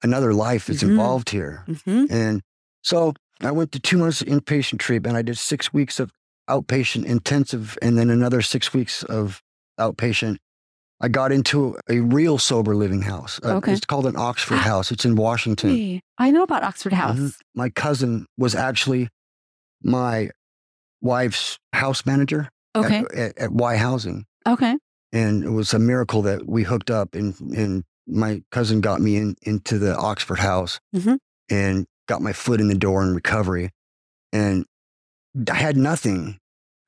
[0.03, 0.89] another life that's Mhm.
[0.91, 2.41] involved here hmm and
[2.83, 5.17] so I went to two months of inpatient treatment.
[5.17, 6.09] I did six weeks of
[6.49, 9.41] outpatient intensive and then another six weeks of
[9.77, 10.37] outpatient.
[11.01, 13.41] I got into a real sober living house.
[13.43, 13.73] Uh, Okay.
[13.73, 14.89] It's called an Oxford House.
[14.89, 16.01] It's in Washington.
[16.17, 17.17] I know about Oxford House.
[17.19, 17.33] Mhm.
[17.53, 19.09] My cousin was actually
[19.83, 20.29] my
[21.01, 22.99] wife's house manager Okay.
[22.99, 24.25] at, at, at Y Housing.
[24.47, 24.77] Okay.
[25.13, 29.15] And it was a miracle that we hooked up and, and my cousin got me
[29.17, 31.17] in, into the Oxford house Mhm.
[31.49, 33.71] and got my foot in the door in recovery.
[34.33, 34.65] And
[35.49, 36.37] I had nothing.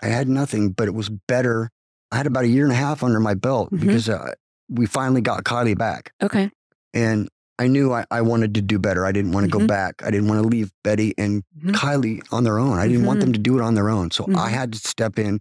[0.02, 1.70] I had nothing, but it was better.
[2.12, 3.80] I had about a year and a half under my belt Mhm.
[3.80, 4.34] because uh,
[4.70, 6.12] we finally got Kylie back.
[6.22, 6.52] Okay.
[6.94, 9.06] And I knew I, I wanted to do better.
[9.06, 9.62] I didn't want to Mhm.
[9.62, 10.04] go back.
[10.04, 11.72] I didn't want to leave Betty and Mhm.
[11.74, 12.78] Kylie on their own.
[12.78, 14.12] I didn't want them to do it on their own.
[14.12, 14.52] So I Mhm.
[14.52, 15.40] had to step in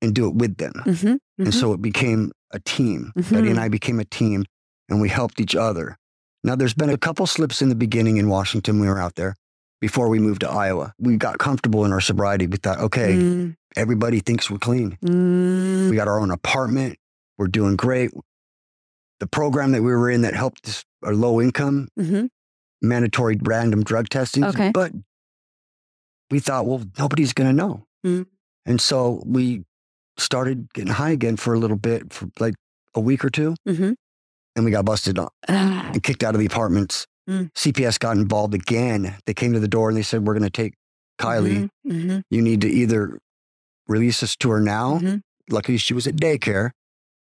[0.00, 0.72] and do it with them.
[0.84, 3.12] hmm And so it became a team.
[3.16, 4.44] Betty and I became a team
[4.88, 5.98] and we helped each other.
[6.44, 8.78] Now, there's been a couple slips in the beginning in Washington.
[8.78, 9.34] We were out there
[9.80, 10.92] before we moved to Iowa.
[11.00, 12.46] We got comfortable in our sobriety.
[12.46, 14.98] We thought, okay, Mm, everybody thinks we're clean.
[15.04, 16.98] mm, We got our own apartment.
[17.38, 18.12] We're doing great.
[19.20, 22.28] The program that we were in that helped us, our low income, mhm.
[22.82, 24.44] mandatory random drug testing.
[24.44, 24.70] Okay.
[24.72, 24.92] But
[26.30, 27.86] we thought, well, nobody's going to know.
[28.04, 28.26] Mm.
[28.66, 29.64] And so we
[30.18, 32.54] started getting high again for a little bit, for like
[32.94, 33.94] a week or two, Mhm.
[34.56, 37.06] and we got busted Ah, and kicked out of the apartments.
[37.28, 37.50] Mm.
[37.54, 39.16] CPS got involved again.
[39.26, 40.74] They came to the door and they said, We're going to take
[41.18, 41.70] Kylie.
[41.86, 43.18] mhm, mhm, You need to either
[43.86, 44.98] release us to her now.
[44.98, 46.70] mhm, Luckily, she was at daycare,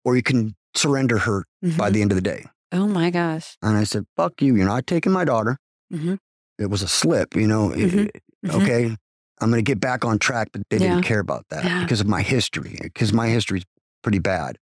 [0.04, 1.92] or you can surrender her by mhm.
[1.92, 2.44] the end of the day.
[2.72, 3.56] Oh my gosh.
[3.62, 4.56] And I said, Fuck you.
[4.56, 5.58] You're not taking my daughter.
[5.92, 6.18] Mhm,
[6.58, 7.70] It was a slip, you know.
[7.72, 8.10] it- Mhm.
[8.46, 8.62] mhm.
[8.62, 8.96] okay,
[9.40, 10.94] I'm going to get back on track, but they Yeah.
[10.94, 11.82] didn't care about that Yeah.
[11.82, 13.64] because of my history, because my history is
[14.02, 14.58] pretty bad.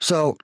[0.00, 0.36] So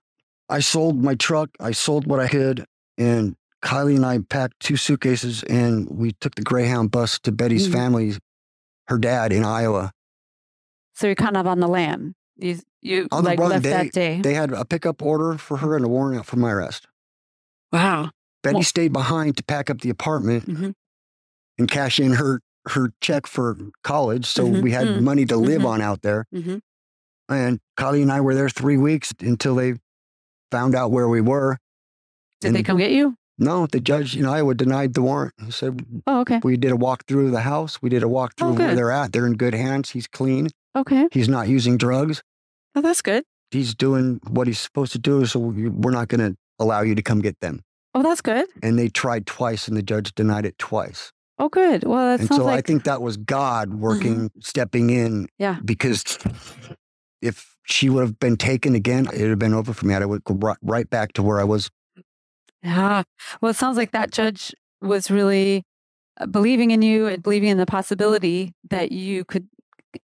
[0.48, 2.64] I sold my truck, I sold what I could,
[2.98, 7.68] and Kylie and I packed two suitcases and we took the Greyhound bus to Betty's
[7.68, 7.72] Mhm.
[7.72, 8.16] family,
[8.88, 9.92] her dad in Iowa.
[10.94, 12.14] So you're kind of on the lam.
[12.36, 14.20] You you On the like run, left they- that day.
[14.20, 16.86] They had a pickup order for her and a warrant out for my arrest.
[17.72, 18.10] wow.
[18.42, 20.74] Betty Well- stayed behind to pack up the apartment Mhm.
[21.58, 25.36] and cash in her her check for college, so Mhm, we had mhm, money to
[25.36, 25.66] live mhm.
[25.68, 26.24] on out there.
[26.34, 26.60] Mhm.
[27.28, 29.74] And Kylie and I were there three weeks until they
[30.50, 31.58] found out where we were.
[32.40, 33.16] Did And they come get you?
[33.38, 35.34] No, the judge in Iowa denied the warrant.
[35.44, 36.40] He said, Oh, okay.
[36.42, 37.82] We did a walkthrough of the house.
[37.82, 39.12] We did a walkthrough Oh, where they're at.
[39.12, 39.90] They're in good hands.
[39.90, 40.48] He's clean.
[40.76, 41.08] Okay.
[41.12, 42.22] He's not using drugs.
[42.74, 43.24] Oh, that's good.
[43.50, 45.24] He's doing what he's supposed to do.
[45.26, 47.60] So we- we're not going to allow you to come get them.
[47.94, 48.46] Oh, that's good.
[48.62, 51.12] And they tried twice, and the judge denied it twice.
[51.38, 51.84] Oh, good.
[51.84, 55.28] Well, that and sounds so I think that was God working, stepping in.
[55.38, 55.58] Yeah.
[55.64, 56.18] Because
[57.22, 59.94] if she would have been taken again, it would have been over for me.
[59.94, 61.70] I would go right back to where I was.
[62.62, 63.02] Yeah.
[63.40, 65.64] Well, it sounds like that judge was really
[66.20, 69.48] uh, believing in you and believing in the possibility that you could,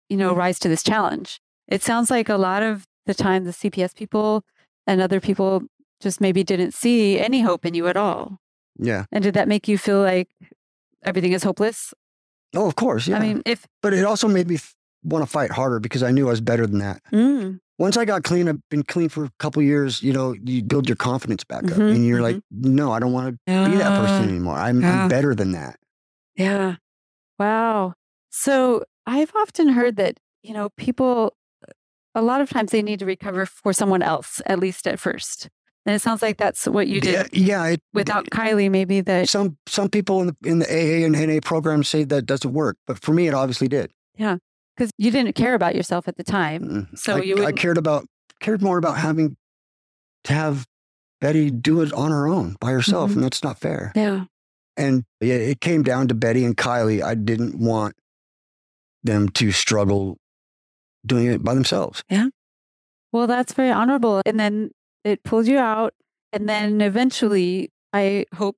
[0.08, 1.40] you know, rise to this challenge.
[1.68, 4.44] It sounds like a lot of the time the CPS people
[4.86, 5.62] and other people
[6.00, 8.38] just maybe didn't see any hope in you at all.
[8.78, 9.04] Yeah.
[9.12, 10.28] And did that make you feel like
[11.04, 11.94] everything is hopeless?
[12.54, 13.06] Oh, of course.
[13.08, 13.16] Yeah.
[13.16, 14.58] I mean, if but it also made me
[15.02, 17.02] want to fight harder because I knew I was better than that.
[17.12, 20.02] mm, Once I got clean, I've been clean for a couple years.
[20.02, 22.22] You know, you build your confidence back up, Mhm, and you're mhm.
[22.34, 23.32] like, no, I don't want to
[23.70, 24.54] be that person anymore.
[24.56, 25.02] I'm, yeah.
[25.02, 25.78] I'm better than that.
[26.36, 26.76] Yeah.
[27.38, 27.94] Wow.
[28.30, 31.34] So I've often heard that, you know, people,
[32.14, 35.48] a lot of times they need to recover for someone else, at least at first.
[35.86, 37.66] And it sounds like that's what you did Yeah, yeah.
[37.72, 41.40] It, without Kylie, maybe that, some some people in the in the AA and NA
[41.42, 43.90] program say that doesn't work, but for me, it obviously did.
[44.16, 44.38] Yeah,
[44.74, 46.62] because you didn't care about yourself at the time.
[46.88, 46.98] Mm.
[46.98, 48.06] So I, you I wouldn't- cared about
[48.40, 49.36] cared more about having
[50.24, 50.64] to have
[51.20, 53.14] Betty do it on her own by herself, Mhm.
[53.16, 53.92] and that's not fair.
[53.94, 54.24] Yeah.
[54.78, 57.02] And yeah, it came down to Betty and Kylie.
[57.02, 57.94] I didn't want
[59.04, 60.16] them to struggle
[61.06, 62.02] doing it by themselves.
[62.10, 62.28] Yeah.
[63.12, 64.22] Well, that's very honorable.
[64.26, 64.70] And then
[65.04, 65.94] it pulled you out.
[66.32, 68.56] And then eventually, I hope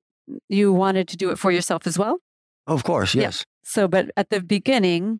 [0.49, 2.19] you wanted to do it for yourself as well.
[2.65, 3.23] Of course, Yeah.
[3.23, 5.19] yes, So, but at the beginning,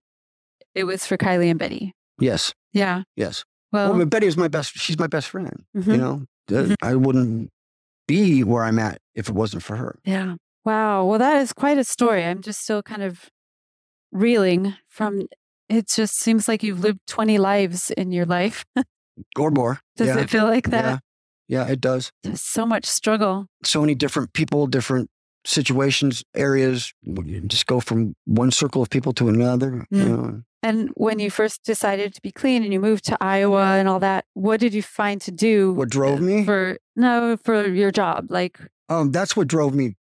[0.74, 1.94] it was for Kylie and Betty.
[2.20, 3.04] yes, Yeah.
[3.16, 3.44] yes.
[3.72, 4.74] Well, Well, Betty was my best.
[4.76, 5.66] She's my best friend.
[5.74, 5.98] You mhm.
[5.98, 6.76] know, Mhm.
[6.82, 7.50] I wouldn't
[8.08, 10.00] be where I'm at if it wasn't for her.
[10.04, 10.36] Yeah.
[10.66, 11.06] Wow.
[11.06, 12.24] Well, that is quite a story.
[12.24, 13.30] I'm just still kind of
[14.12, 15.28] reeling from
[15.70, 18.66] it just seems like you've lived 20 lives in your life.
[19.36, 19.80] Or more.
[19.96, 21.02] Does yeah, it feel like that?
[21.48, 21.72] yeah, yeah.
[21.72, 22.12] It does.
[22.22, 23.48] There's so much struggle.
[23.64, 25.10] so many different people, different
[25.44, 26.94] situations, areas.
[27.04, 29.88] You just go from one circle of people to another.
[29.90, 30.08] You Mm.
[30.08, 30.42] know.
[30.62, 34.00] And when you first decided to be clean and you moved to Iowa and all
[34.02, 36.46] that, what did you find to do What drove me?
[36.46, 38.28] for no for your job?
[38.30, 39.96] Like, Um, that's what drove me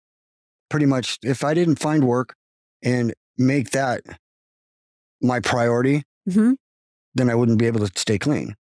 [0.69, 1.17] pretty much.
[1.23, 2.35] If I didn't find work
[2.83, 4.01] and make that
[5.21, 6.55] my priority, mhm.
[7.15, 8.55] then I wouldn't be able to stay clean.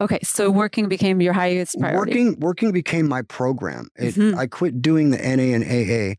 [0.00, 2.12] okay, so working became your highest priority.
[2.12, 3.88] Working working became my program.
[3.96, 4.36] It, Mhm.
[4.36, 6.16] I quit doing the NA and AA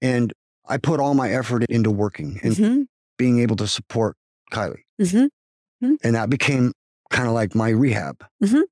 [0.00, 0.32] and
[0.66, 2.86] I put all my effort into working and Mhm.
[3.18, 4.16] being able to support
[4.50, 4.82] Kylie.
[5.00, 5.28] Mhm.
[6.02, 6.72] And that became
[7.10, 8.24] kind of like my rehab.
[8.42, 8.62] Mhm.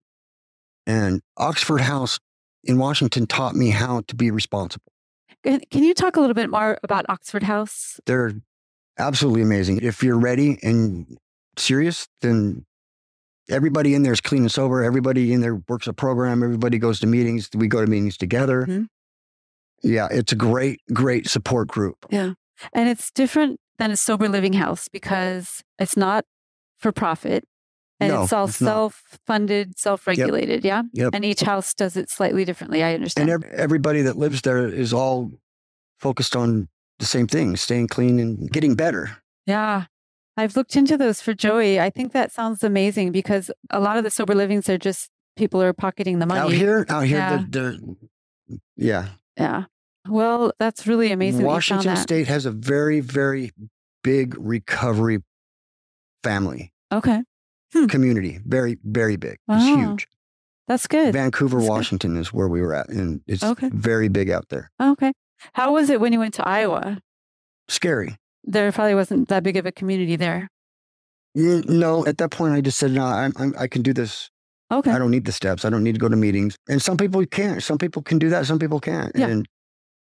[0.87, 2.19] And Oxford House
[2.65, 4.93] in Washington taught me how to be responsible.
[5.47, 8.01] Can, you talk a little bit more about Oxford House?
[8.07, 8.33] They're
[8.99, 9.81] absolutely amazing.
[9.83, 11.17] If you're ready and
[11.57, 12.67] serious, then
[13.49, 14.83] everybody in there is clean and sober.
[14.83, 16.43] Everybody in there works a program.
[16.43, 17.49] Everybody goes to meetings.
[17.55, 18.67] We go to meetings together.
[18.67, 18.89] Mhm.
[19.83, 22.07] Yeah, it's a great, great support group.
[22.11, 22.33] Yeah.
[22.73, 26.25] And it's different than a sober living house because it's not
[26.79, 27.45] for profit
[28.01, 30.65] and No, it's all it's self funded, self regulated.
[30.65, 30.83] Yeah.
[30.93, 31.11] Yep.
[31.15, 32.83] And each house does it slightly differently.
[32.83, 33.31] I understand.
[33.31, 35.31] And ev- everybody that lives there is all
[35.99, 39.19] focused on the same thing, staying clean and getting better.
[39.47, 39.85] yeah.
[40.39, 41.81] I've looked into those for Joey.
[41.81, 45.63] I think that sounds amazing because a lot of the sober livings are just people
[45.63, 46.41] are pocketing the money.
[46.41, 47.45] Out here, out here, Yeah.
[47.49, 49.09] they're, they're- yeah.
[49.39, 49.65] Yeah.
[50.07, 51.39] Well, that's really amazing.
[51.39, 52.03] that you found Washington that.
[52.03, 53.53] State has a very, very
[54.05, 55.23] big recovery
[56.23, 57.23] family Okay.
[57.81, 57.87] Hmm.
[57.87, 58.41] community.
[58.45, 59.39] Very, very big.
[59.47, 59.57] Wow.
[59.57, 60.09] It's huge.
[60.69, 61.13] That's good.
[61.13, 61.71] Vancouver, That's good.
[61.73, 63.71] Washington is where we were at, and it's Okay.
[63.73, 64.71] very big out there.
[64.83, 65.13] Okay.
[65.53, 67.01] How was it when you went to Iowa?
[67.69, 68.17] Scary.
[68.45, 70.49] There probably wasn't that big of a community there.
[71.35, 74.31] No, at that point, I just said, no, I'm, I'm, I can do this.
[74.73, 74.91] Okay.
[74.91, 75.65] I don't need the steps.
[75.65, 76.57] I don't need to go to meetings.
[76.69, 77.63] And some people can't.
[77.63, 78.47] Some people can do that.
[78.47, 79.13] Some people can't.
[79.15, 79.27] Yeah.
[79.29, 79.47] And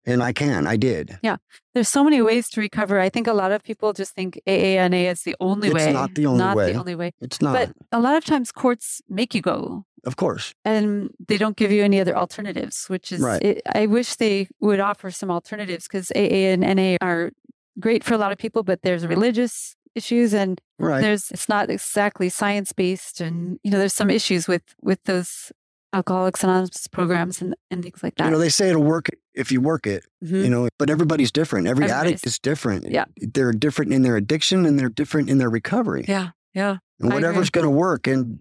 [0.05, 0.67] and I can.
[0.67, 1.17] I did.
[1.23, 1.37] Yeah.
[1.73, 2.99] There's so many ways to recover.
[2.99, 5.93] I think a lot of people just think AANA is the only It's way.
[5.93, 6.71] not the only not way.
[6.73, 7.11] the only way.
[7.21, 7.53] It's not.
[7.53, 10.53] But a lot of times courts make you go of course.
[10.65, 13.41] and they don't give you any other alternatives, which is, Right.
[13.41, 17.31] it, I wish they would offer some alternatives because AA and NA are
[17.79, 21.01] great for a lot of people, but there's religious issues and Right.
[21.01, 23.21] there's, it's not exactly science based.
[23.21, 25.51] And, you know, there's some issues with, with those
[25.93, 28.25] Alcoholics Anonymous programs and, and things like that.
[28.25, 30.43] You know, they say it'll work if you work it, Mhm.
[30.43, 31.67] you know, but everybody's different.
[31.67, 32.89] Every Everybody's- addict is different.
[32.89, 33.05] Yeah.
[33.17, 36.05] They're different in their addiction and they're different in their recovery.
[36.07, 36.31] yeah.
[36.53, 36.77] Yeah.
[36.99, 38.05] and whatever's going to work.
[38.07, 38.39] And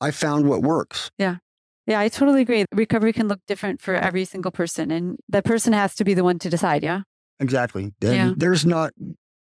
[0.00, 1.10] I found what works.
[1.18, 1.36] Yeah.
[1.86, 2.64] Yeah, I totally agree.
[2.74, 6.24] Recovery can look different for every single person, and that person has to be the
[6.24, 6.82] one to decide.
[6.82, 7.02] Yeah.
[7.40, 7.84] Exactly.
[8.02, 8.32] And Yeah.
[8.36, 8.92] There's not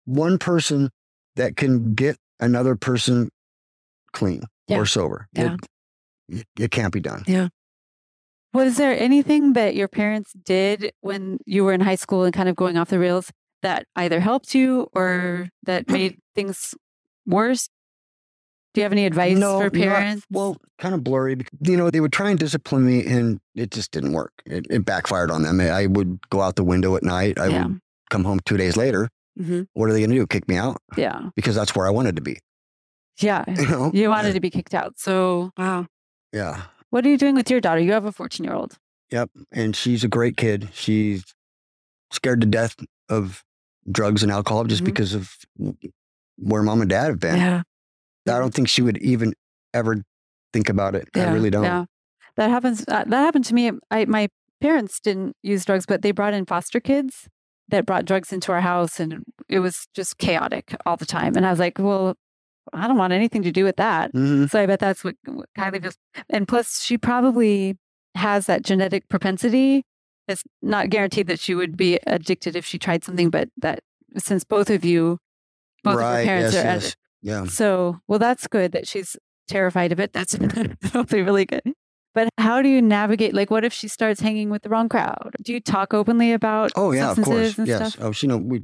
[0.05, 0.91] one person
[1.37, 3.29] that can get another person
[4.13, 4.79] clean Yeah.
[4.79, 5.27] or sober.
[5.33, 5.55] Yeah.
[5.55, 5.61] It,
[6.59, 7.23] it can't be done.
[7.27, 7.49] Yeah.
[8.55, 12.49] Was there anything that your parents did when you were in high school and kind
[12.49, 13.31] of going off the rails
[13.62, 16.75] that either helped you or that made things
[17.27, 17.69] worse?
[18.75, 20.27] Do you have any advice No, for not- parents?
[20.31, 21.35] well, kind of blurry.
[21.35, 24.33] because, You know, they would try and discipline me, and it just didn't work.
[24.47, 25.61] It, it backfired on them.
[25.61, 27.38] I would go out the window at night.
[27.38, 27.67] I Yeah.
[27.67, 29.09] would come home two days later.
[29.37, 30.27] hmm What are they going to do?
[30.27, 30.79] Kick me out?
[30.97, 31.31] Yeah.
[31.37, 32.38] Because that's where I wanted to be.
[33.21, 33.45] Yeah.
[33.49, 33.91] You know?
[33.93, 34.99] You wanted to be kicked out.
[34.99, 35.87] So, wow.
[36.33, 36.62] Yeah.
[36.91, 37.81] What are you doing with your daughter?
[37.81, 38.77] You have a 14 year old.
[39.11, 39.31] Yep.
[39.53, 40.69] And she's a great kid.
[40.73, 41.25] She's
[42.12, 42.77] scared to death
[43.09, 43.45] of
[43.91, 44.87] drugs and alcohol just Mhm.
[44.87, 45.35] because of
[46.37, 47.37] where mom and dad have been.
[47.37, 47.62] Yeah.
[48.29, 49.33] I don't think she would even
[49.73, 50.03] ever
[50.53, 51.09] think about it.
[51.14, 51.64] I really don't.
[51.64, 51.85] Yeah.
[52.37, 52.85] That happens.
[52.87, 53.73] Uh, that happened to me.
[53.91, 54.29] I, my
[54.61, 57.29] parents didn't use drugs, but they brought in foster kids
[57.69, 61.37] that brought drugs into our house and it was just chaotic all the time.
[61.37, 62.14] And I was like, well,
[62.72, 64.11] I don't want anything to do with that.
[64.12, 65.96] hmm So I bet that's what, what Kylie feels.
[66.28, 67.76] And plus, she probably
[68.14, 69.85] has that genetic propensity.
[70.26, 73.81] It's not guaranteed that she would be addicted if she tried something, but that
[74.16, 75.18] since both of you,
[75.85, 76.64] both of your parents Yes.
[76.64, 76.96] are yes.
[77.20, 77.44] Yeah.
[77.46, 79.16] so, well, that's good that she's
[79.48, 80.12] terrified of it.
[80.12, 80.37] That's
[80.90, 81.62] probably really good.
[82.14, 83.35] But how do you navigate?
[83.35, 85.35] Like, what if she starts hanging with the wrong crowd?
[85.42, 87.59] Do you talk openly about Oh yeah, of course.
[87.59, 87.92] Yes.
[87.94, 88.04] stuff?
[88.04, 88.62] Oh, she know we.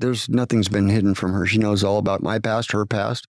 [0.00, 1.46] There's nothing's been hidden from her.
[1.46, 3.26] She knows all about my past, her past.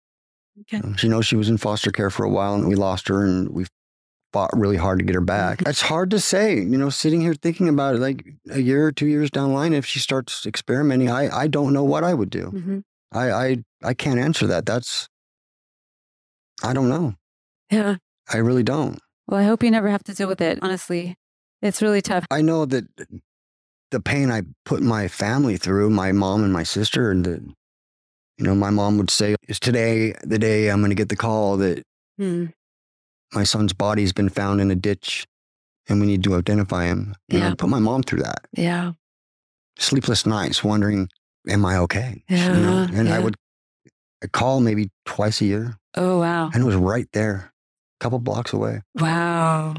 [0.60, 0.78] Okay.
[0.78, 3.24] Um, She knows she was in foster care for a while, and we lost her,
[3.24, 3.66] and we
[4.32, 5.58] fought really hard to get her back.
[5.58, 5.70] Mm-hmm.
[5.70, 8.92] It's hard to say, you know, sitting here thinking about it, like a year or
[8.92, 12.14] two years down the line, if she starts experimenting, I I don't know what I
[12.14, 12.46] would do.
[12.48, 12.78] hmm
[13.12, 14.66] I I I can't answer that.
[14.66, 15.08] That's
[16.62, 17.14] I don't know.
[17.70, 17.96] Yeah.
[18.32, 18.98] I really don't.
[19.28, 20.58] Well, I hope you never have to deal with it.
[20.62, 21.14] Honestly,
[21.62, 22.24] it's really tough.
[22.30, 22.84] I know that
[23.90, 27.40] the pain I put my family through, my mom and my sister, and the,
[28.38, 31.16] you know, my mom would say, "Is today the day I'm going to get the
[31.16, 31.82] call that
[32.18, 32.46] Hmm.
[33.32, 35.26] my son's body's been found in a ditch,
[35.88, 37.48] and we need to identify him?" You Yeah.
[37.50, 38.92] know, put my mom through that Yeah.
[39.78, 41.08] sleepless nights, wondering,
[41.48, 42.86] "Am I okay?" You know?
[42.90, 43.36] Yeah, and I would
[44.22, 46.50] I'd call maybe twice a year, Oh, wow.
[46.52, 47.52] and it was right there,
[48.00, 48.80] a couple blocks away.
[48.94, 49.74] Wow.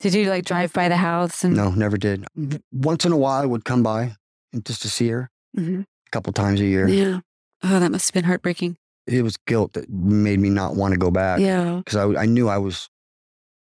[0.00, 2.24] Did you like drive by the house and No, never did.
[2.72, 4.14] Once in a while, I would come by
[4.52, 5.82] and just to see her Mhm.
[5.82, 6.86] a couple times a year.
[6.88, 7.20] Yeah.
[7.64, 8.76] Oh, that must have been heartbreaking.
[9.06, 11.76] it was guilt that made me not want to go back Yeah.
[11.82, 12.90] because I, I knew I was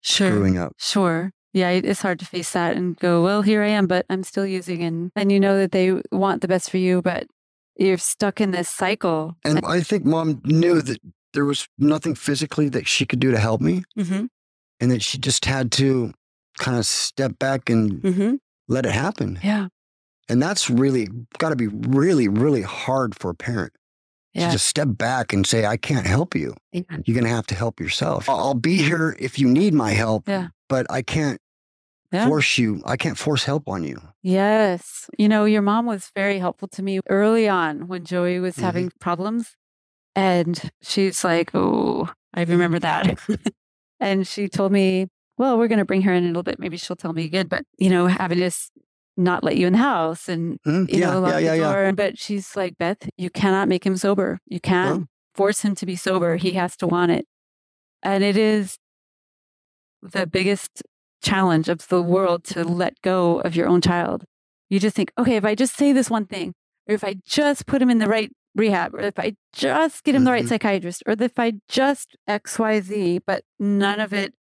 [0.03, 0.31] Sure.
[0.31, 0.75] screwing up.
[0.79, 1.33] Sure.
[1.55, 4.45] Yeah, it's hard to face that and go, well, here I am, but I'm still
[4.47, 7.27] using and and you know that they want the best for you, but
[7.77, 9.35] you're stuck in this cycle.
[9.43, 10.99] And I think mom knew that
[11.33, 14.27] there was nothing physically that she could do to help me Mm-hmm.
[14.81, 16.13] and that she just had to
[16.61, 18.35] kind of step back and Mm-hmm.
[18.69, 19.39] let it happen.
[19.43, 19.69] Yeah.
[20.29, 23.73] And that's really got to be really, really hard for a parent
[24.33, 24.47] Yeah.
[24.47, 26.55] to just step back and say, I can't help you.
[26.73, 26.83] Yeah.
[27.05, 28.29] You're going to have to help yourself.
[28.29, 30.49] I'll I'll be here if you need my help, Yeah.
[30.69, 31.41] but I can't
[32.13, 32.29] Yeah.
[32.29, 32.81] force you.
[32.87, 33.99] I can't force help on you.
[34.23, 35.09] Yes.
[35.19, 38.63] You know, your mom was very helpful to me early on when Joey was Mhm.
[38.63, 39.57] having problems.
[40.15, 43.19] And she's like, Oh, I remember that.
[44.01, 45.09] and she told me,
[45.41, 46.59] Well, we're going to bring her in a little bit.
[46.61, 47.47] Maybe she'll tell me again.
[47.47, 48.51] But, you know, having to
[49.17, 50.93] not let you in the house and, Mhm.
[50.93, 51.73] you Yeah, know, lock yeah, yeah, the yeah.
[51.73, 51.93] door.
[51.95, 54.39] But she's like, Beth, you cannot make him sober.
[54.47, 55.07] You can't No.
[55.35, 56.37] force him to be sober.
[56.37, 57.27] He has to want it.
[58.03, 58.77] And it is
[60.03, 60.83] the biggest
[61.23, 64.25] challenge of the world to let go of your own child.
[64.69, 66.53] You just think, okay, if I just say this one thing,
[66.87, 70.15] or if I just put him in the right rehab, or if I just get
[70.15, 70.49] him the right Mhm.
[70.51, 74.35] psychiatrist, or if I just XYZ, but none of it.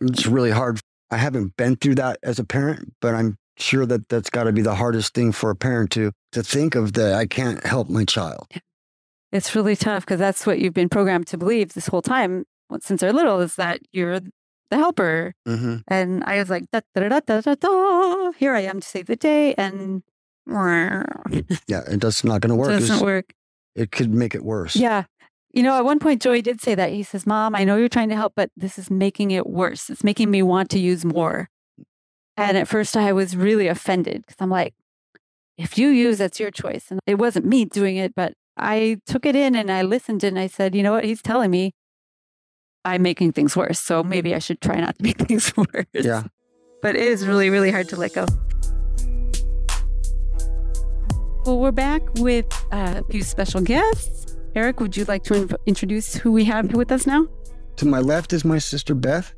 [0.00, 0.80] It's really hard.
[1.10, 4.52] I haven't been through that as a parent, but I'm sure that that's got to
[4.52, 7.88] be the hardest thing for a parent to to think of that I can't help
[7.88, 8.46] my child.
[9.32, 12.44] It's really tough because that's what you've been programmed to believe this whole time
[12.80, 15.34] since they're little is that you're the helper.
[15.46, 18.86] hmm And I was like, da, da, da, da, da, da, here I am to
[18.86, 19.54] save the day.
[19.54, 20.02] And
[21.66, 22.68] Yeah, it does not going to work.
[22.68, 23.32] doesn't It's- work.
[23.76, 24.74] It could make it worse.
[24.76, 25.04] Yeah.
[25.52, 26.90] You know, at one point, Joey did say that.
[26.90, 29.90] He says, Mom, I know you're trying to help, but this is making it worse.
[29.90, 31.48] It's making me want to use more.
[32.36, 34.74] And at first, I was really offended because I'm like,
[35.58, 36.86] if you use, that's your choice.
[36.90, 40.38] And it wasn't me doing it, but I took it in and I listened and
[40.38, 41.04] I said, you know what?
[41.04, 41.72] He's telling me
[42.84, 43.80] I'm making things worse.
[43.80, 45.86] So maybe I should try not to make things worse.
[45.92, 46.24] Yeah.
[46.80, 48.26] But it is really, really hard to let go.
[51.44, 54.29] Well, we're back with uh, a few special guests.
[54.54, 57.28] Eric, would you like to inv- introduce who we have with us now?
[57.76, 59.32] To my left is my sister Beth,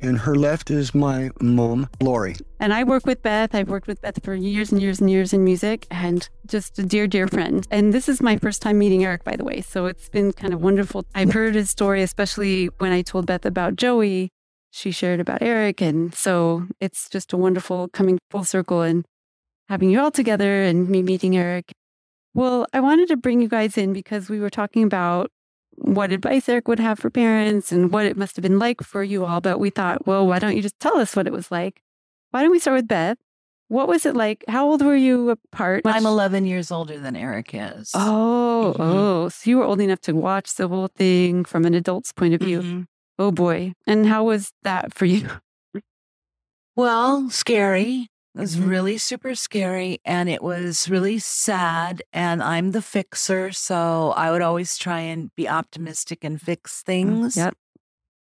[0.00, 2.36] and her left is my mom, Lori.
[2.60, 3.54] And I work with Beth.
[3.54, 6.82] I've worked with Beth for years and years and years in music and just a
[6.82, 7.66] dear, dear friend.
[7.70, 9.62] And this is my first time meeting Eric, by the way.
[9.62, 11.06] So it's been kind of wonderful.
[11.14, 14.28] I've heard his story, especially when I told Beth about Joey.
[14.70, 15.80] She shared about Eric.
[15.80, 19.06] And so it's just a wonderful coming full circle and
[19.70, 21.72] having you all together and me meeting Eric.
[22.34, 25.30] Well, I wanted to bring you guys in because we were talking about
[25.76, 29.02] what advice Eric would have for parents and what it must have been like for
[29.02, 29.40] you all.
[29.40, 31.82] But we thought, well, why don't you just tell us what it was like?
[32.30, 33.18] Why don't we start with Beth?
[33.68, 34.44] What was it like?
[34.48, 35.82] How old were you apart?
[35.86, 37.90] I'm 11 years older than Eric is.
[37.94, 38.80] Oh, Mhm.
[38.80, 39.28] oh.
[39.30, 42.40] So you were old enough to watch the whole thing from an adult's point of
[42.40, 42.60] view.
[42.60, 42.86] Mhm.
[43.18, 43.72] Oh boy.
[43.86, 45.28] And how was that for you?
[46.76, 48.08] Well, scary.
[48.34, 48.68] It was Mhm.
[48.68, 52.02] really super scary and it was really sad.
[52.12, 53.52] And I'm the fixer.
[53.52, 57.36] So I would always try and be optimistic and fix things.
[57.36, 57.54] Yep.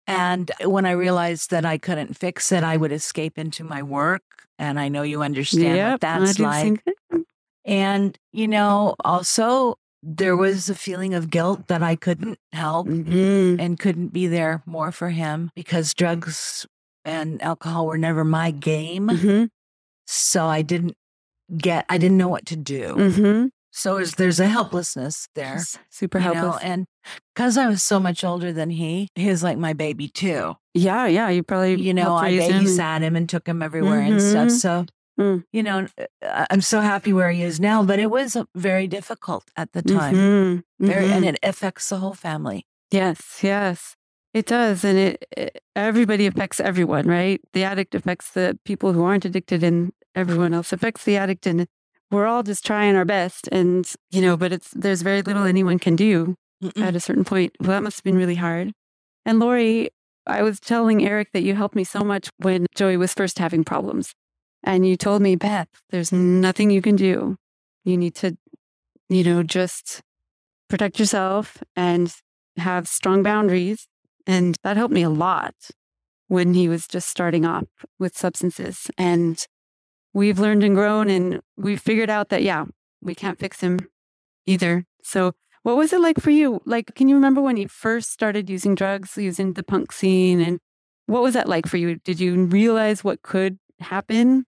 [0.06, 4.22] And when I realized that I couldn't fix it, I would escape into my work.
[4.58, 6.82] And I know you understand Yep, what that's like.
[7.12, 7.24] same.
[7.66, 13.60] And, you know, also there was a feeling of guilt that I couldn't help Mhm.
[13.60, 16.66] and couldn't be there more for him because drugs
[17.04, 19.08] and alcohol were never my game.
[19.08, 19.50] Mhm.
[20.10, 20.94] So I didn't
[21.56, 22.94] get, I didn't know what to do.
[22.96, 23.50] Mhm.
[23.70, 25.60] So is, there's a helplessness there.
[25.90, 26.62] Super you know, helpless.
[26.64, 26.86] and
[27.34, 30.54] because I was so much older than he, he was like my baby too.
[30.74, 31.28] yeah, yeah.
[31.28, 34.48] You probably You know, I raise him babysat him and took him everywhere and stuff.
[34.48, 34.60] Mhm.
[34.60, 34.86] So,
[35.20, 35.44] Mm.
[35.52, 35.86] you know,
[36.50, 40.14] I'm so happy where he is now, but it was very difficult at the time.
[40.14, 40.62] Mhm.
[40.80, 41.28] Very, and Mhm.
[41.34, 42.64] it affects the whole family.
[42.92, 43.96] Yes, yes,
[44.32, 47.40] it does, and it, it everybody affects everyone, right?
[47.52, 51.66] The addict affects the people who aren't addicted, and everyone else affects the addict, and
[52.10, 55.78] we're all just trying our best, and you know, but it's there's very little anyone
[55.78, 56.82] can do Mm-mm.
[56.82, 57.52] at a certain point.
[57.60, 58.72] Well, that must have been really hard.
[59.24, 59.90] And Lori,
[60.26, 63.64] I was telling Eric that you helped me so much when Joey was first having
[63.64, 64.12] problems,
[64.62, 67.36] and you told me, Beth, there's nothing you can do.
[67.84, 68.36] You need to,
[69.08, 70.00] you know, just
[70.68, 72.14] protect yourself and
[72.56, 73.86] have strong boundaries.
[74.26, 75.54] And that helped me a lot
[76.26, 77.64] when he was just starting off
[77.98, 78.90] with substances.
[78.98, 79.44] And
[80.14, 82.64] we've learned and grown and we've figured out that, yeah,
[83.02, 83.78] we can't fix him
[84.46, 84.84] either.
[85.02, 85.32] So,
[85.62, 86.60] what was it like for you?
[86.64, 90.40] Like, can you remember when you first started using drugs, using the punk scene?
[90.40, 90.60] And
[91.06, 91.96] what was that like for you?
[91.96, 94.44] Did you realize what could happen?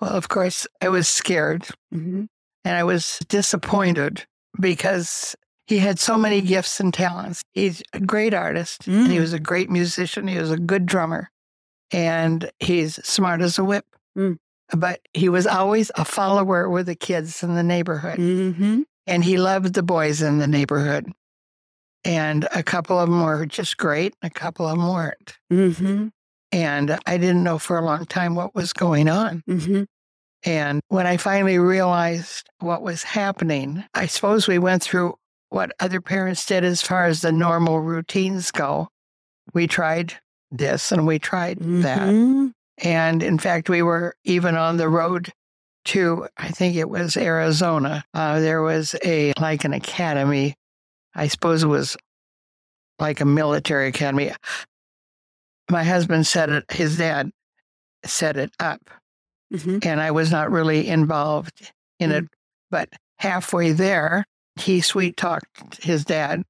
[0.00, 2.24] Well, of course, I was scared Mm-hmm.
[2.64, 4.26] and I was disappointed
[4.60, 5.34] because
[5.66, 7.42] he had so many gifts and talents.
[7.52, 9.20] He's a great artist and he Mm.
[9.20, 10.28] was a great musician.
[10.28, 11.30] He was a good drummer
[11.90, 13.84] and he's smart as a whip.
[14.16, 14.36] Mm.
[14.76, 18.82] But he was always a follower with the kids in the neighborhood Mm-hmm.
[19.06, 21.10] and he loved the boys in the neighborhood.
[22.04, 25.36] And a couple of them were just great, and a couple of them weren't.
[25.52, 26.08] Mm-hmm.
[26.52, 29.42] And I didn't know for a long time what was going on.
[29.48, 29.82] Mm-hmm.
[30.44, 35.16] And when I finally realized what was happening, I suppose we went through
[35.50, 38.88] what other parents did as far as the normal routines go.
[39.52, 40.14] We tried
[40.50, 42.52] this and we tried that.
[42.82, 45.32] And in fact, we were even on the road
[45.86, 48.04] to, I think it was Arizona.
[48.14, 50.54] Uh, there was a, like an academy.
[51.14, 51.96] I suppose it was
[52.98, 54.32] like a military academy.
[55.70, 57.30] My husband said it, his dad
[58.04, 58.80] set it up
[59.52, 59.84] Mhm.
[59.84, 62.24] and I was not really involved in it.
[62.70, 64.24] But halfway there,
[64.56, 66.42] he sweet talked his dad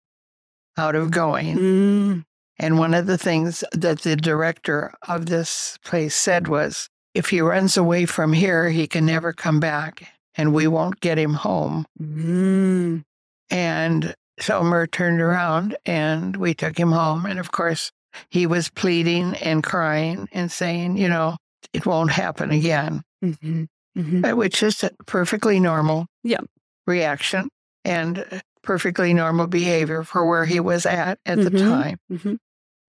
[0.76, 1.56] out of going.
[1.56, 2.24] Mm.
[2.58, 7.40] And one of the things that the director of this place said was if he
[7.40, 11.86] runs away from here, he can never come back and we won't get him home.
[12.00, 13.02] Mm.
[13.50, 17.26] And Selmer turned around and we took him home.
[17.26, 17.90] And of course,
[18.30, 21.36] he was pleading and crying and saying, you know,
[21.72, 23.02] it won't happen again.
[23.24, 23.66] Mhm.
[23.96, 24.30] Mhm.
[24.32, 26.40] uh, which is a perfectly normal Yeah.
[26.86, 27.48] reaction
[27.84, 28.24] and
[28.62, 31.58] perfectly normal behavior for where he was at at the Mhm.
[31.58, 31.98] time.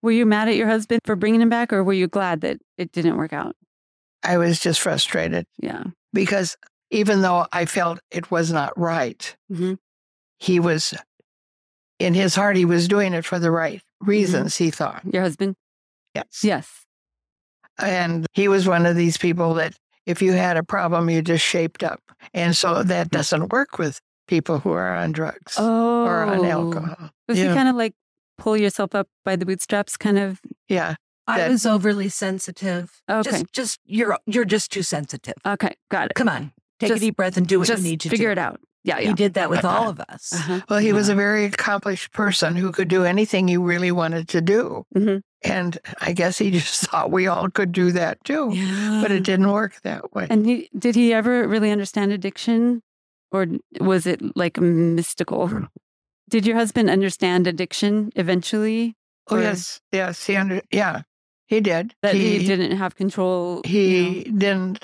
[0.02, 2.60] Were you mad at your husband for bringing him back, or were you glad that
[2.78, 3.56] it didn't work out?
[4.24, 5.84] I was just frustrated Yeah.
[6.14, 6.56] because
[6.92, 9.78] even though I felt it was not right, Mhm.
[10.40, 10.94] he was
[12.00, 15.04] in his heart, he was doing it for the right reasons, he thought.
[15.06, 15.56] Your husband?
[16.16, 16.44] Yes.
[16.44, 16.86] Yes.
[17.78, 19.74] And he was one of these people that
[20.06, 22.02] if you had a problem, you just shaped up.
[22.34, 26.06] And so that doesn't work with people who are on drugs Oh.
[26.06, 27.10] or on alcohol.
[27.28, 27.94] Was he kind of like
[28.40, 30.40] pull yourself up by the bootstraps kind of?
[30.68, 30.96] Yeah.
[31.28, 32.90] I was overly sensitive.
[33.10, 33.30] Okay.
[33.30, 35.36] Just, just you're you're just too sensitive.
[35.46, 35.76] Okay.
[35.92, 36.16] Got it.
[36.16, 38.30] Come on, take Just- a deep breath and do what Just you need to figure
[38.30, 38.32] do.
[38.32, 38.60] it out.
[38.84, 39.00] Yeah.
[39.00, 40.34] He did that with all of us.
[40.34, 40.62] Uh-huh.
[40.70, 44.42] Well, he was a very accomplished person who could do anything he really wanted to
[44.42, 44.86] do.
[44.96, 45.22] Mhm.
[45.44, 48.50] And I guess he just thought we all could do that too.
[48.52, 49.00] Yeah.
[49.04, 50.26] But it didn't work that way.
[50.30, 52.82] And he, did he ever really understand addiction
[53.32, 53.46] or
[53.80, 55.52] was it like mystical?
[56.30, 58.96] Did your husband understand addiction eventually?
[59.30, 59.82] oh, or yes.
[59.92, 60.26] Yes.
[60.26, 61.02] He under, yeah,
[61.48, 61.96] he did.
[62.02, 63.62] That he, didn't have control?
[63.66, 64.84] you he didn't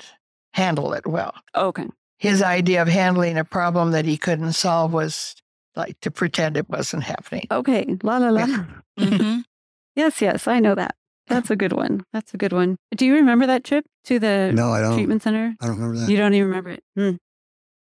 [0.54, 1.34] handle it well.
[1.54, 1.86] Okay.
[2.18, 5.34] His idea of handling a problem that he couldn't solve was
[5.76, 7.46] like to pretend it wasn't happening.
[7.50, 7.96] Okay.
[8.02, 8.46] La la la.
[8.98, 9.40] mm-hmm.
[9.94, 10.46] Yes, yes.
[10.46, 10.94] I know that.
[11.28, 12.04] That's a good one.
[12.12, 12.76] That's a good one.
[12.94, 14.94] Do you remember that trip to the No, I don't.
[14.94, 15.54] treatment center?
[15.60, 16.10] I don't remember that.
[16.10, 16.84] You don't even remember it.
[16.96, 17.16] Hmm.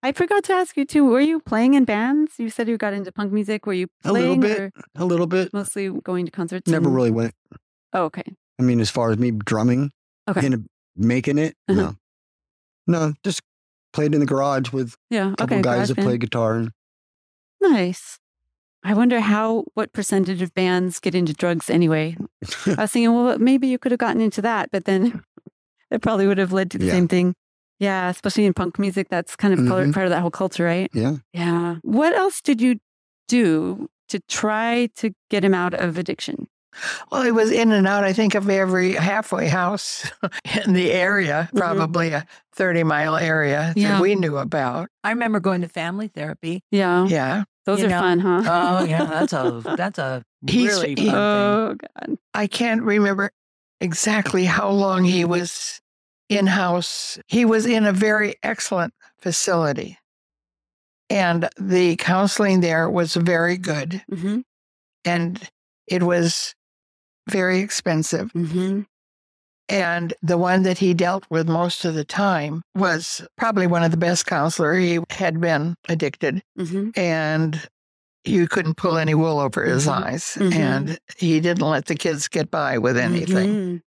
[0.01, 1.05] I forgot to ask you too.
[1.05, 2.33] Were you playing in bands?
[2.39, 3.65] You said you got into punk music.
[3.65, 4.71] Were you A little bit.
[4.95, 5.51] A little bit.
[5.53, 6.69] mostly going to concerts?
[6.71, 7.33] Never and- really went.
[7.93, 8.23] Oh, okay.
[8.59, 9.91] I mean, as far as me drumming
[10.29, 10.45] Okay.
[10.45, 11.93] and making it, Uh-huh.
[12.87, 13.41] no, no, just
[13.93, 15.31] played in the garage with Yeah.
[15.31, 15.63] a couple okay.
[15.63, 16.05] guys that band.
[16.07, 16.55] play guitar.
[16.57, 16.71] And
[17.61, 18.19] Nice.
[18.83, 22.15] I wonder how what percentage of bands get into drugs anyway.
[22.67, 25.21] I was thinking, well, maybe you could have gotten into that, but then
[25.91, 26.93] it probably would have led to the Yeah.
[26.93, 27.35] same thing.
[27.79, 29.93] Yeah, especially in punk music, that's kind of part- Mhm.
[29.93, 30.89] part of that whole culture, right?
[30.93, 31.75] yeah, Yeah.
[31.81, 32.79] What else did you
[33.27, 36.47] do to try to get him out of addiction?
[37.11, 40.09] Well, he was in and out, I think, of every halfway house
[40.65, 41.57] in the area, Mhm.
[41.57, 43.93] probably a 30 mile area Yeah.
[43.93, 44.89] that we knew about.
[45.03, 46.61] I remember going to family therapy.
[46.71, 47.05] Yeah.
[47.07, 47.43] Yeah.
[47.65, 48.41] Those You are know, fun, huh?
[48.45, 51.15] Oh yeah, that's a that's a He's- really he- fun thing.
[51.15, 51.75] Oh,
[52.07, 52.17] God.
[52.33, 53.31] I can't remember
[53.81, 55.79] exactly how long he was
[56.29, 57.19] in house.
[57.27, 59.97] He was in a very excellent facility.
[61.09, 64.03] And the counseling there was very good.
[64.09, 64.39] hmm
[65.03, 65.41] And
[65.87, 66.53] it was
[67.29, 68.31] very expensive.
[68.31, 68.81] hmm
[69.67, 73.91] And the one that he dealt with most of the time was probably one of
[73.91, 74.75] the best counselor.
[74.75, 77.67] He had been addicted hmm and
[78.25, 80.03] you couldn't pull any wool over his Mhm.
[80.03, 80.23] eyes.
[80.39, 80.53] Mhm.
[80.53, 83.81] And he didn't let the kids get by with anything.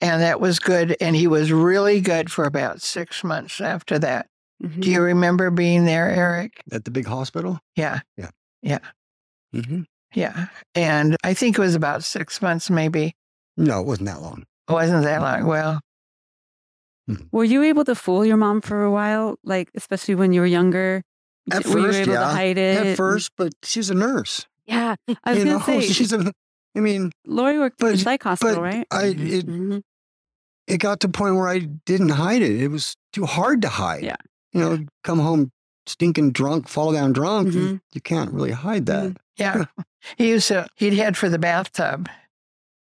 [0.00, 0.96] And that was good.
[1.00, 4.28] And he was really good for about six months after that.
[4.62, 4.80] Mhm.
[4.80, 6.62] Do you remember being there, Eric?
[6.72, 7.58] at the big hospital.
[7.76, 8.00] Yeah.
[8.16, 8.24] hmm
[8.62, 8.78] Yeah.
[10.14, 10.46] Yeah.
[10.74, 13.14] And I think it was about six months, maybe.
[13.56, 14.44] No, it wasn't that long.
[14.68, 15.46] It wasn't that long.
[15.46, 15.80] Well,
[17.32, 19.36] Were you able to fool your mom for a while?
[19.42, 21.02] Like, especially when you were younger?
[21.50, 22.86] At were you first, able to hide it?
[22.86, 24.46] At first, but she's a nurse.
[24.66, 24.94] Yeah.
[25.24, 26.32] I was you going know, to say, she's a.
[26.78, 28.86] I mean, Lori worked at the psych hospital, but right?
[28.90, 29.82] I it, Mhm.
[30.66, 32.62] it got to a point where I didn't hide it.
[32.62, 34.04] It was too hard to hide.
[34.04, 34.16] Yeah.
[34.52, 35.50] You know, come home
[35.86, 37.52] stinking drunk, fall down drunk.
[37.54, 37.80] you- Mhm.
[37.94, 39.16] You, can't really hide that.
[39.36, 39.64] yeah.
[40.16, 42.08] he used to, he'd head for the bathtub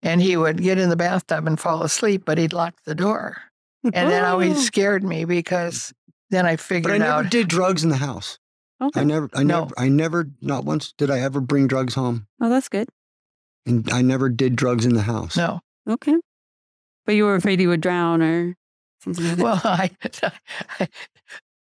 [0.02, 3.38] and he would get in the bathtub and fall asleep, but he'd lock the door.
[3.84, 5.92] And that always Oh, scared me because
[6.30, 7.30] then I But figured I never out.
[7.30, 8.38] did drugs in the house.
[8.80, 9.00] okay.
[9.00, 9.60] I never, I No.
[9.62, 12.26] never, I never, not once did I ever bring drugs home.
[12.40, 12.88] Oh, that's good.
[13.66, 15.36] And I never did drugs in the house.
[15.36, 15.60] No.
[15.88, 16.16] Okay.
[17.06, 18.54] But you were afraid he would drown or
[19.02, 19.42] something like that.
[19.42, 19.90] Well, I,
[20.80, 20.88] I,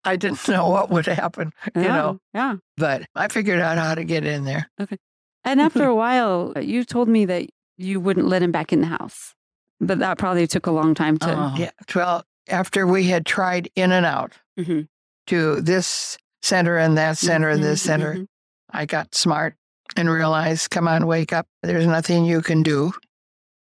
[0.03, 1.87] I didn't know what would happen, you yeah.
[1.95, 2.55] know, Yeah.
[2.77, 4.69] but I figured out how to get in there.
[4.79, 4.97] Okay.
[5.43, 8.87] And after a while, you told me that you wouldn't let him back in the
[8.87, 9.33] house.
[9.79, 11.33] But that probably took a long time to.
[11.35, 11.53] Oh.
[11.57, 11.71] Yeah.
[11.95, 14.87] Well, after we had tried in and out Mhm.
[15.27, 18.25] to this center and that center and this center, mhm.
[18.69, 19.55] I got smart
[19.95, 21.47] and realize, come on, wake up.
[21.63, 22.93] There's nothing you can do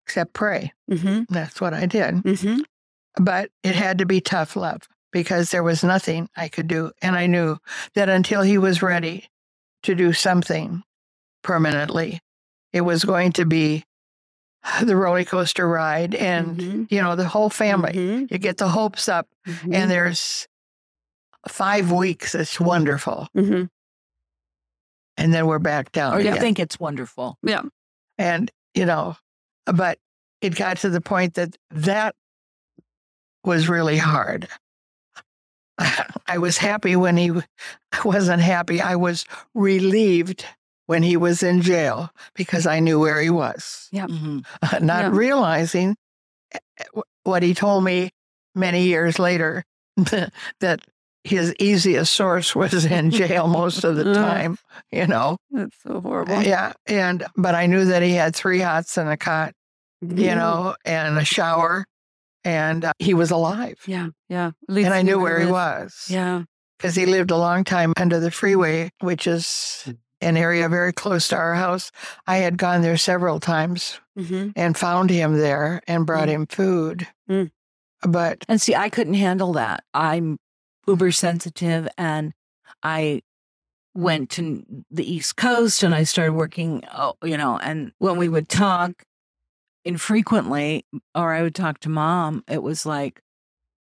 [0.06, 0.74] except pray.
[0.90, 1.26] Mhm.
[1.30, 2.16] That's what I did.
[2.16, 2.64] Mhm.
[3.16, 4.82] But it had to be tough love
[5.12, 6.92] because there was nothing I could do.
[7.02, 7.58] And I knew
[7.96, 9.30] that until he was ready
[9.84, 10.84] to do something
[11.44, 12.20] permanently,
[12.74, 13.84] it was going to be
[14.84, 16.92] the roller coaster ride and, Mhm.
[16.92, 17.94] you know, the whole family.
[17.94, 18.32] Mhm.
[18.32, 19.28] You get the hopes up,
[19.72, 20.48] and there's
[21.48, 22.36] five weeks.
[22.36, 23.28] It's wonderful.
[25.18, 26.14] And then we're back down.
[26.14, 26.42] Or you again.
[26.42, 27.38] think it's wonderful.
[27.44, 27.62] Yeah.
[28.18, 29.16] And, you know,
[29.66, 29.98] but
[30.42, 32.16] it got to the point that that
[33.44, 34.48] was really hard.
[36.28, 37.46] I was happy when he w-
[37.92, 38.82] I wasn't happy.
[38.82, 40.46] I was relieved
[40.88, 44.46] when he was in jail because I knew where he was, Mhm.
[44.82, 45.10] not Yeah.
[45.12, 45.96] realizing
[46.54, 48.12] eh, eh, what he told me
[48.56, 49.64] many years later
[50.60, 50.82] that
[51.24, 54.58] his easiest source was in jail most of the time,
[54.92, 55.38] you know.
[55.52, 56.42] That's so horrible.
[56.42, 59.54] Yeah, and but I knew that he had three hots and a cot,
[60.02, 61.86] you know, and a shower,
[62.44, 63.78] and uh, he was alive.
[63.86, 64.08] Yeah.
[64.30, 64.48] Yeah.
[64.68, 66.08] At least And I knew where he was.
[66.10, 66.44] Yeah.
[66.78, 71.28] because he lived a long time under the freeway, which is an area very close
[71.28, 71.92] to our house.
[72.28, 76.32] I had gone there several times hmm and found him there and brought Mm.
[76.32, 77.08] him food.
[77.30, 77.52] Mm.
[78.08, 79.84] But And see, I couldn't handle that.
[79.94, 80.38] I'm
[80.92, 82.34] uber sensitive and
[82.84, 83.22] I
[83.96, 88.28] went to the East Coast and I started working, oh, you know, and when we
[88.30, 89.04] would talk,
[89.86, 90.86] infrequently,
[91.16, 93.22] or I would talk to mom, it was like,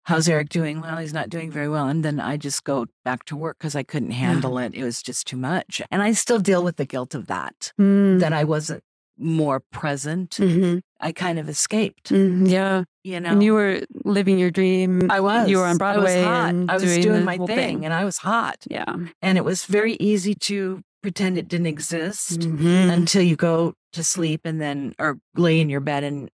[0.08, 0.82] How's Eric doing?
[0.82, 1.88] Well, he's not doing very well.
[1.88, 4.76] And then I just go back to work because I couldn't handle it.
[4.76, 5.82] It was just too much.
[5.90, 8.20] And I still deal with the guilt of that, Mm.
[8.20, 8.84] that I wasn't
[9.18, 10.38] more present.
[10.40, 10.82] Mhm.
[11.02, 12.84] I kind of escaped, Mm, yeah.
[13.06, 13.30] You know.
[13.30, 15.10] And you were living your dream.
[15.12, 15.48] I was.
[15.50, 16.24] You were on Broadway.
[16.24, 16.70] I was hot.
[16.70, 18.58] I was doing, doing, my whole thing, and I was hot.
[18.70, 18.94] Yeah.
[19.22, 22.92] And it was very easy to pretend it didn't exist Mhm.
[22.92, 26.30] until you go to sleep and then, or lay in your bed and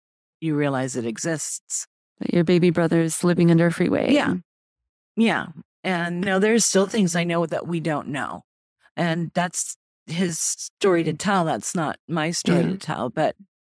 [0.41, 1.87] you realize it exists.
[2.19, 4.13] That your baby brother's living under a freeway.
[4.13, 4.35] Yeah.
[5.17, 5.47] Yeah.
[5.85, 8.43] And you know, there's still things I know that we don't know.
[8.97, 11.45] And that's his story to tell.
[11.45, 12.71] That's not my story Yeah.
[12.71, 13.11] to tell.
[13.11, 13.37] But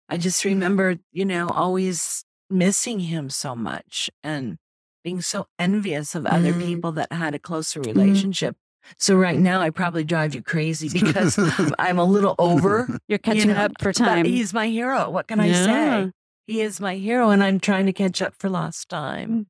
[0.09, 4.57] I just remember, you know, always missing him so much and
[5.05, 6.67] being so envious of other Mhm.
[6.67, 8.57] people that had a closer relationship.
[8.99, 11.37] So right now I probably drive you crazy because
[11.79, 12.99] I'm a little over.
[13.09, 14.25] You're catching know, up for But time.
[14.25, 15.11] he's my hero.
[15.11, 16.13] What can I say?
[16.47, 19.49] He is my hero and I'm trying to catch up for lost time.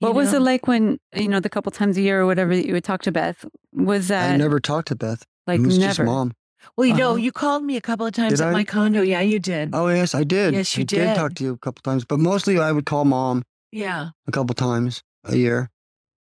[0.00, 2.54] What you was it like when, you know, the couple times a year or whatever
[2.54, 3.46] that you would talk to Beth?
[3.72, 5.22] Was that I never talked to Beth.
[5.46, 5.88] like it was never?
[5.94, 6.32] just mom.
[6.76, 7.16] Well, you know, Uh-huh.
[7.18, 8.52] you called me a couple of times Did at I?
[8.52, 9.02] my condo.
[9.02, 9.70] Yeah, you did.
[9.72, 10.54] Oh yes, I did.
[10.54, 11.02] Yes, you did.
[11.02, 11.16] I did.
[11.16, 13.42] talk to you a couple times, but mostly I would call mom
[13.72, 15.70] Yeah, a couple of times a year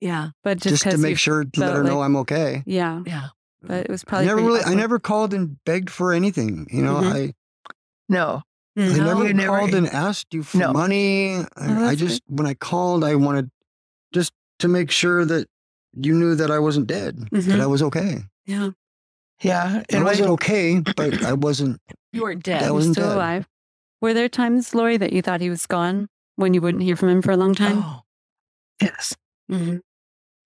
[0.01, 2.61] yeah, But just, just, to 'cause make sure to let felt her know I'm okay.
[2.65, 3.03] Yeah.
[3.05, 3.27] yeah.
[3.61, 6.67] But it was I probably never pretty really, I never called and begged for anything.
[6.69, 7.13] You know, Mhm.
[7.13, 7.33] I
[8.09, 8.41] No.
[8.75, 10.73] I No, never you never- called and asked you for No.
[10.73, 11.37] money.
[11.37, 13.49] Oh, I, I that's just when I called, I wanted
[14.13, 15.47] just to make sure that
[15.95, 17.43] you knew that I wasn't dead, Mhm.
[17.45, 18.25] that I was okay.
[18.45, 18.71] Yeah.
[19.41, 19.83] Yeah.
[19.93, 21.81] I wasn't when- okay, but I wasn't.
[22.11, 22.63] You were That dead.
[22.63, 23.15] I wasn't still dead.
[23.17, 23.47] alive.
[24.01, 27.09] Were there times, Lori, that you thought he was gone when you wouldn't hear from
[27.09, 27.77] him for a long time?
[27.83, 28.01] Oh,
[28.81, 29.15] yes.
[29.51, 29.81] Mhm.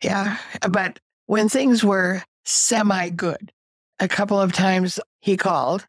[0.04, 0.38] Yeah.
[0.70, 3.52] But when things were semi good,
[4.00, 5.86] a couple of times he called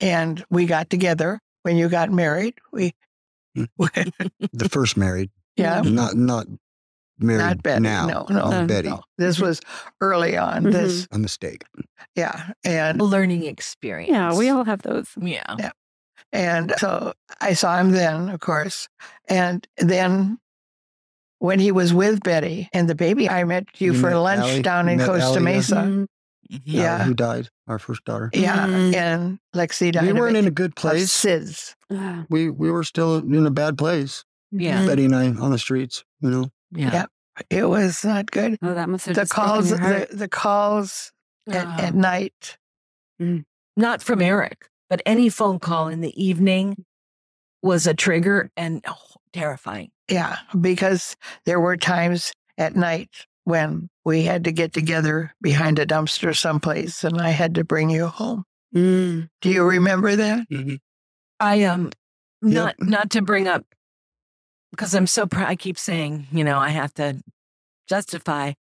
[0.00, 1.40] and we got together.
[1.62, 2.94] When you got married, we,
[3.54, 6.46] The first married, yeah, not not
[7.18, 7.82] married not Betty.
[7.82, 8.06] now.
[8.06, 9.00] No, no, Uh, Betty, no.
[9.18, 9.60] This was
[10.00, 10.64] early on.
[10.64, 10.72] Mhm.
[10.72, 11.64] This, a mistake.
[12.14, 12.50] yeah.
[12.64, 14.10] And a learning experience.
[14.12, 15.08] Yeah, we all have those.
[15.20, 15.54] Yeah.
[15.58, 15.70] yeah.
[16.32, 18.88] And so I saw him then, of course.
[19.28, 20.38] And then
[21.38, 24.40] when he was with Betty and the baby, I met you, You for met lunch
[24.42, 24.62] Allie?
[24.62, 25.40] down in met Costa Allie, yeah?
[25.44, 25.74] Mesa.
[25.76, 26.06] Mhm.
[26.52, 26.60] Mhm.
[26.64, 26.94] Yeah.
[26.96, 27.48] Allie, who died?
[27.68, 28.30] Our first daughter.
[28.32, 28.66] Yeah.
[28.66, 28.94] Mhm.
[28.94, 31.12] And Lexi died We weren't in a good of place.
[31.12, 31.74] SIDS.
[31.92, 34.24] Ah, We we were still in a bad place.
[34.52, 34.86] Yeah.
[34.86, 36.04] Betty and I on the streets.
[36.20, 36.92] You know, Yeah.
[36.92, 37.04] Yeah.
[37.50, 38.56] It was not good.
[38.62, 40.10] Oh, that must have The just calls, your heart.
[40.10, 41.12] the, the calls
[41.48, 41.76] at, Ah.
[41.80, 42.56] at night.
[43.76, 46.84] Not from Eric, but any phone call in the evening
[47.62, 48.96] was a trigger and oh,
[49.32, 49.90] terrifying.
[50.10, 50.36] Yeah.
[50.58, 53.10] Because there were times at night
[53.44, 57.90] when we had to get together behind a dumpster someplace and I had to bring
[57.90, 58.44] you home.
[58.74, 59.28] Mm.
[59.42, 60.46] Do you remember that?
[61.40, 61.90] I um
[62.42, 62.52] Yep.
[62.52, 63.64] not not to bring up
[64.70, 65.48] because I'm so proud.
[65.48, 67.22] I keep saying, you know, I have to
[67.88, 68.52] justify,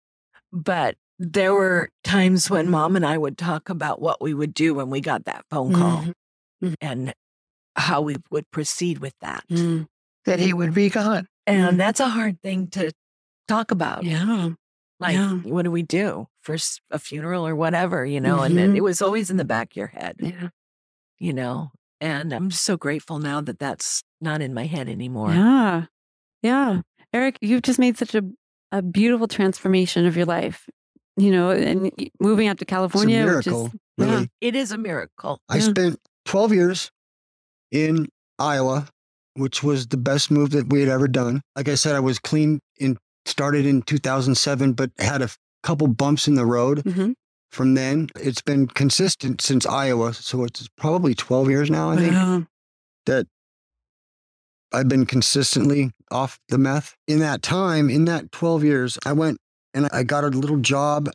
[0.52, 4.74] but there were times when mom and I would talk about what we would do
[4.74, 6.12] when we got that phone call Mhm.
[6.62, 6.74] Mhm.
[6.80, 7.14] and
[7.76, 9.44] how we would proceed with that.
[9.48, 9.86] Mm.
[10.26, 11.26] That he would be gone.
[11.46, 12.92] And that's a hard thing to
[13.48, 14.04] talk about.
[14.04, 14.50] Yeah.
[15.00, 15.34] Like, yeah.
[15.38, 16.56] what do we do for
[16.90, 18.40] a funeral or whatever, you know?
[18.42, 18.76] And then Mhm.
[18.76, 20.48] it was always in the back of your head, Yeah.
[21.18, 21.72] you know?
[22.00, 25.32] And I'm just so grateful now that that's not in my head anymore.
[25.32, 25.86] Yeah.
[26.44, 26.82] Yeah.
[27.12, 28.22] Eric, you've just made such a,
[28.70, 30.68] a beautiful transformation of your life.
[31.16, 33.66] You know, and moving out to it's a California, which miracle.
[33.66, 34.26] is Really, yeah.
[34.40, 35.38] It is a miracle.
[35.48, 35.62] I Yeah.
[35.70, 36.90] spent 12 years
[37.70, 38.08] in
[38.40, 38.88] Iowa,
[39.34, 41.40] which was the best move that we had ever done.
[41.54, 45.28] Like I said, I was clean in started in 2007, but had a
[45.62, 47.14] couple bumps in the road Mhm.
[47.52, 48.08] from then.
[48.16, 51.90] It's been consistent since Iowa, so it's probably 12 years now.
[51.92, 52.46] I think Wow.
[53.06, 53.28] that
[54.72, 56.96] I've been consistently off the meth.
[57.06, 59.38] In that time, in that 12 years, I went
[59.72, 61.08] and I got a little job.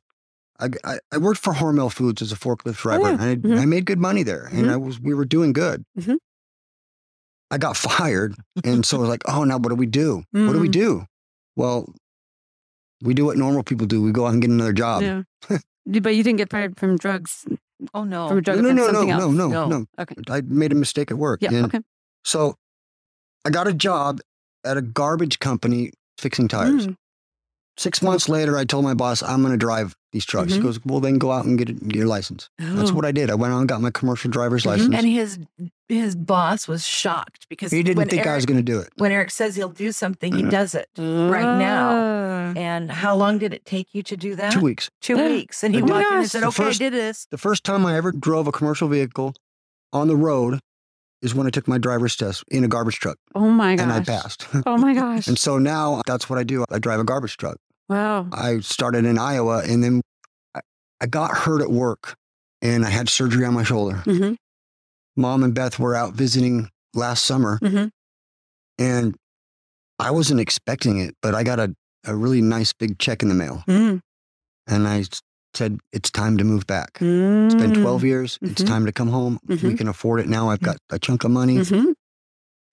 [0.60, 3.04] I, I, I worked for Hormel Foods as a forklift driver.
[3.04, 3.10] yeah.
[3.12, 3.60] and I, Mhm.
[3.60, 4.72] I made good money there, and Mhm.
[4.72, 5.86] I was we were doing good.
[5.98, 6.18] Mhm.
[7.52, 10.24] I got fired, and so I was like, "Oh, now what do we do?
[10.32, 10.72] What do we Mm.
[10.72, 11.06] do?"
[11.56, 11.94] Well,
[13.02, 14.02] we do what normal people do.
[14.02, 15.02] We go out and get another job.
[15.02, 15.24] Yeah.
[15.86, 17.46] But you didn't get fired from drugs.
[17.96, 18.28] Oh, no.
[18.28, 19.68] From a drug No, no, offense, no, no, no, no, No.
[19.80, 19.86] no.
[19.98, 20.14] Okay.
[20.30, 21.42] I made a mistake at work.
[21.42, 21.50] Yeah.
[21.52, 21.80] and Okay.
[22.24, 22.58] So
[23.44, 24.20] I got a job
[24.66, 26.88] at a garbage company fixing tires.
[26.88, 26.96] Mm.
[27.78, 30.52] Six months later, I told my boss, I'm going to drive these trucks.
[30.52, 30.56] Mhm.
[30.56, 32.50] He goes, Well, then go out and get, it, get your license.
[32.60, 32.94] That's Oh.
[32.94, 33.30] what I did.
[33.30, 34.68] I went out and got my commercial driver's Mhm.
[34.68, 34.96] license.
[34.96, 35.40] And his
[35.88, 38.90] his boss was shocked because he didn't when think I was going to do it.
[38.98, 40.52] when Eric says he'll do something, he Mhm.
[40.52, 40.88] does it.
[40.98, 41.90] right now.
[41.92, 42.54] Ah.
[42.56, 44.52] And how long did it take you to do that?
[44.52, 44.90] Two weeks.
[45.02, 45.30] Two Yeah.
[45.30, 45.64] weeks.
[45.64, 47.28] And he my walked in and said, The Okay, first- I did this.
[47.32, 49.34] The first time I ever drove a commercial vehicle
[49.94, 50.60] on the road
[51.22, 53.84] is when I took my driver's test in a garbage truck Oh my gosh.
[53.84, 54.48] and I passed.
[54.66, 55.28] Oh my gosh.
[55.28, 56.64] and so now that's what I do.
[56.72, 57.58] I drive a garbage truck.
[57.90, 58.28] wow.
[58.32, 60.02] I started in Iowa and then
[60.56, 60.62] I,
[61.02, 62.16] I got hurt at work
[62.62, 63.98] and I had surgery on my shoulder.
[64.06, 64.34] hmm
[65.18, 67.88] Mom and Beth were out visiting last summer hmm
[68.78, 69.16] and
[70.00, 73.36] I wasn't expecting it, but I got a, a really nice big check in the
[73.36, 73.64] mail.
[73.68, 74.00] mm
[74.68, 75.04] And I
[75.54, 76.98] said, it's time to move back.
[77.02, 78.38] It's been 12 years.
[78.42, 78.68] It's Mhm.
[78.68, 79.40] time to come home.
[79.48, 79.78] We Mhm.
[79.78, 80.50] can afford it now.
[80.50, 81.58] I've got a chunk of money.
[81.64, 81.92] hmm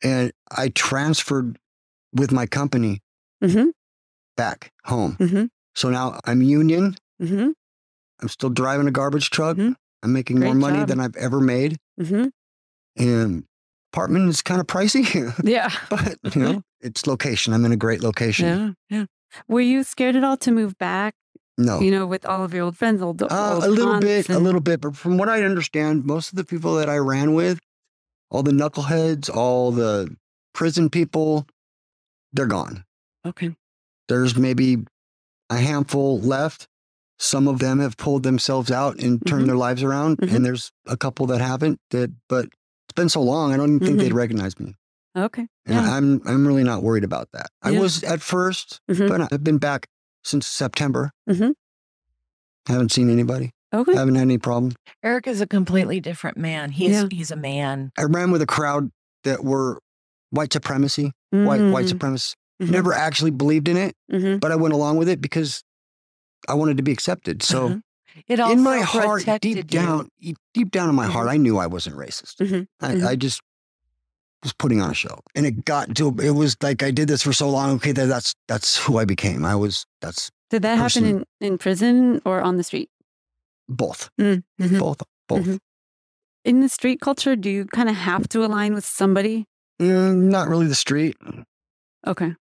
[0.03, 1.59] And I transferred
[2.13, 3.01] with my company
[3.43, 3.71] hmm
[4.37, 5.17] back home.
[5.75, 6.97] So now I'm union.
[7.21, 9.57] I'm still driving a garbage truck.
[9.59, 9.77] I'm
[10.13, 10.89] making more money job.
[10.89, 11.79] than I've ever made.
[12.99, 13.45] And
[13.93, 15.05] apartment is kind of pricey,
[15.45, 15.71] Yeah.
[15.91, 17.53] but you know, it's location.
[17.53, 18.47] I'm in a great location.
[18.47, 18.73] Yeah.
[18.99, 19.07] Yeah.
[19.49, 21.15] Were you scared at all to move back?
[21.59, 21.81] No.
[21.81, 24.39] You know, with all of your old friends, old, Uh, old a little bit, a
[24.39, 24.81] little bit.
[24.81, 27.59] But from what I understand, most of the people that I ran with,
[28.31, 30.15] all the knuckleheads, all the
[30.53, 31.47] prison people,
[32.33, 32.85] they're gone.
[33.25, 33.57] Okay.
[34.09, 34.85] There's maybe
[35.49, 36.69] a handful left.
[37.19, 39.47] Some of them have pulled themselves out and turned Mhm.
[39.47, 40.35] their lives around, Mhm.
[40.37, 41.81] and there's a couple that haven't.
[41.91, 44.03] That, but it's been so long, I don't even think Mhm.
[44.03, 44.75] they'd recognize me.
[45.17, 45.49] Okay.
[45.65, 45.95] And Yeah.
[45.97, 47.47] I'm I'm really not worried about that.
[47.63, 49.09] I was at 1st Mhm.
[49.09, 49.89] but I've been back
[50.27, 51.11] since September.
[51.29, 51.55] Mhm.
[52.69, 53.53] Haven't seen anybody.
[53.73, 53.95] Okay.
[53.95, 54.73] Haven't had any problem.
[55.03, 56.71] Eric is a completely different man.
[56.73, 57.09] He's Yeah.
[57.11, 57.93] he's a man.
[57.97, 58.91] I ran with a crowd
[59.25, 59.79] that were
[60.31, 62.73] white supremacy, white white Mm-hmm.
[62.73, 65.63] Never actually believed in it, mhm, but I went along with it because
[66.49, 67.43] I wanted to be accepted.
[67.43, 67.77] So Uh-huh.
[68.29, 69.63] It also in my heart, deep you.
[69.63, 70.09] down,
[70.55, 71.33] deep down in my heart, Mhm.
[71.33, 72.67] I knew I wasn't racist.
[72.81, 73.07] I, Mhm.
[73.07, 73.43] I just
[74.47, 77.23] was putting on a show, and it got to it was like I did this
[77.23, 77.77] for so long.
[77.77, 79.45] Okay, that, that's that's who I became.
[79.45, 82.89] I was that's Did that happen in, in prison or on the street?
[83.69, 84.79] both, Mm, mhm.
[84.79, 85.45] both, both.
[85.45, 85.59] Mhm.
[86.45, 89.45] In the street culture, do you kind of have to align with somebody?
[89.83, 91.17] Mm, not really the street.
[92.07, 92.35] Okay.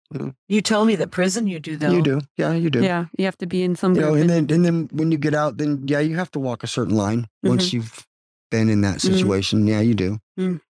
[0.48, 1.90] You told me that prison you do though.
[1.92, 2.84] You do, yeah, you do.
[2.84, 3.06] Yeah.
[3.18, 5.18] You have to be in some You know, and and- then and then when you
[5.18, 7.26] get out, then yeah, you have to walk a certain line.
[7.42, 7.78] Once Mm-hmm.
[7.78, 8.06] you've
[8.52, 10.20] been in that situation, yeah, you do.
[10.40, 10.62] Mm.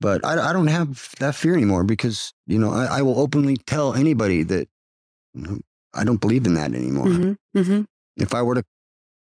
[0.00, 3.56] But I, I don't have that fear anymore because you know I, I will openly
[3.56, 4.68] tell anybody that
[5.34, 5.58] you know,
[5.94, 7.06] I don't believe in that anymore.
[7.06, 7.86] Mhm, mhm,
[8.16, 8.64] If I were to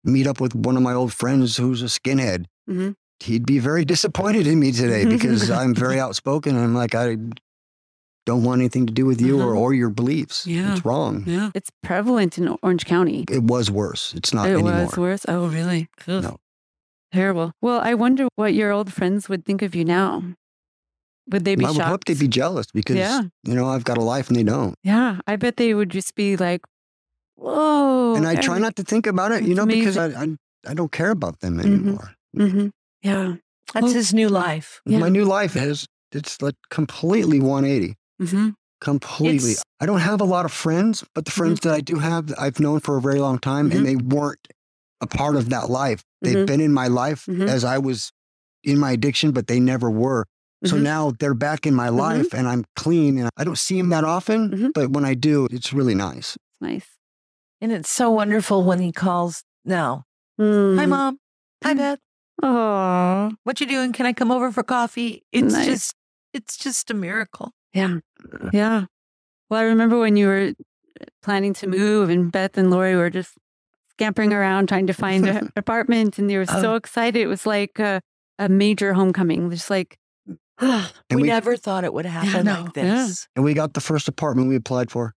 [0.04, 2.96] meet up with one of my old friends who's a skinhead, Mhm.
[3.22, 6.56] he'd be very disappointed in me today because I'm very outspoken.
[6.56, 7.18] And I'm like, I
[8.26, 9.60] don't want anything to do with you or, Uh-huh.
[9.62, 10.46] or your beliefs.
[10.46, 10.72] Yeah.
[10.74, 11.24] It's wrong.
[11.26, 11.50] Yeah.
[11.56, 13.26] It's prevalent in Orange County.
[13.30, 14.14] It was worse.
[14.16, 14.86] It's not it anymore.
[14.86, 15.26] was worse.
[15.28, 15.90] Oh, really?
[16.08, 16.24] Ugh.
[16.24, 16.38] No.
[17.12, 17.52] Terrible.
[17.62, 20.24] Well, I wonder what your old friends would think of you now.
[21.32, 23.22] Would they be I would hope they'd be jealous because Yeah.
[23.44, 24.76] you know I've got a life and they don't.
[24.84, 26.62] Yeah, I bet they would just be like,
[27.36, 30.36] "Whoa!" and I try not to think about it, you That's know, because I, I
[30.68, 32.16] I don't care about them anymore.
[32.36, 32.68] hmm
[33.02, 33.36] Yeah.
[33.74, 33.94] That's Oh.
[33.94, 34.82] his new life.
[34.86, 35.00] Yeah.
[35.00, 37.96] My new life is it's like completely 180.
[38.20, 38.50] hmm
[38.82, 39.52] Completely.
[39.52, 41.40] It's- I don't have a lot of friends, but the Mm-hmm.
[41.42, 44.48] friends that I do have, I've known for a very long time, and they weren't
[45.02, 46.04] a part of that life.
[46.22, 48.12] They've been in my life as I was
[48.64, 50.26] in my addiction, but they never were.
[50.66, 50.82] So Mhm.
[50.82, 54.04] now they're back in my life, and I'm clean, and I don't see them that
[54.04, 54.50] often.
[54.52, 54.72] Mhm.
[54.74, 56.38] But when I do, it's really nice.
[56.60, 56.98] Nice.
[57.62, 60.04] And it's so wonderful when he calls now.
[60.38, 60.90] Hi Mm.
[60.90, 61.20] mom.
[61.64, 62.00] Hi Beth.
[62.44, 63.32] Aw.
[63.44, 63.92] What you doing?
[63.94, 65.24] Can I come over for coffee?
[65.32, 65.66] It's Nice.
[65.66, 65.96] just
[66.34, 67.52] it's just a miracle.
[67.74, 68.00] Yeah.
[68.54, 68.86] Yeah.
[69.50, 70.54] Well, I remember when you were
[71.24, 73.32] planning to move, and Beth and Lori were just
[73.92, 76.76] scampering around trying to find an apartment, and they were so Oh.
[76.76, 77.20] excited.
[77.20, 78.02] It was like a,
[78.38, 79.50] a major homecoming.
[79.50, 79.99] Just like, And
[80.62, 82.64] we, we- never thought it would happen no.
[82.64, 82.84] like Yeah.
[83.06, 83.28] this.
[83.36, 85.14] And we got the first apartment we applied for.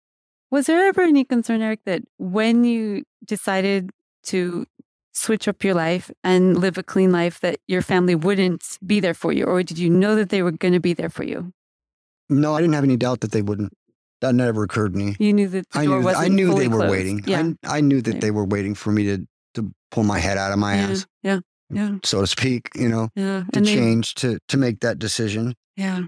[0.51, 3.89] was there ever any concern, Eric, that when you decided
[4.25, 4.65] to
[5.13, 9.13] switch up your life and live a clean life, that your family wouldn't be there
[9.13, 11.51] for you, or did you know that they were going to be there for you?
[12.29, 13.73] No, I didn't have any doubt that they wouldn't.
[14.21, 15.15] That never occurred to me.
[15.19, 16.91] You knew that I knew, I knew they were closed.
[16.91, 17.23] waiting.
[17.27, 17.51] Yeah.
[17.65, 18.19] I, I knew that Yeah.
[18.21, 20.87] they were waiting for me to, to pull my head out of my yeah.
[20.89, 21.39] ass, Yeah.
[21.75, 21.95] Yeah.
[22.03, 23.43] so to speak, you know, Yeah.
[23.51, 25.55] to And they, change, to, to make that decision.
[25.75, 26.03] Yeah.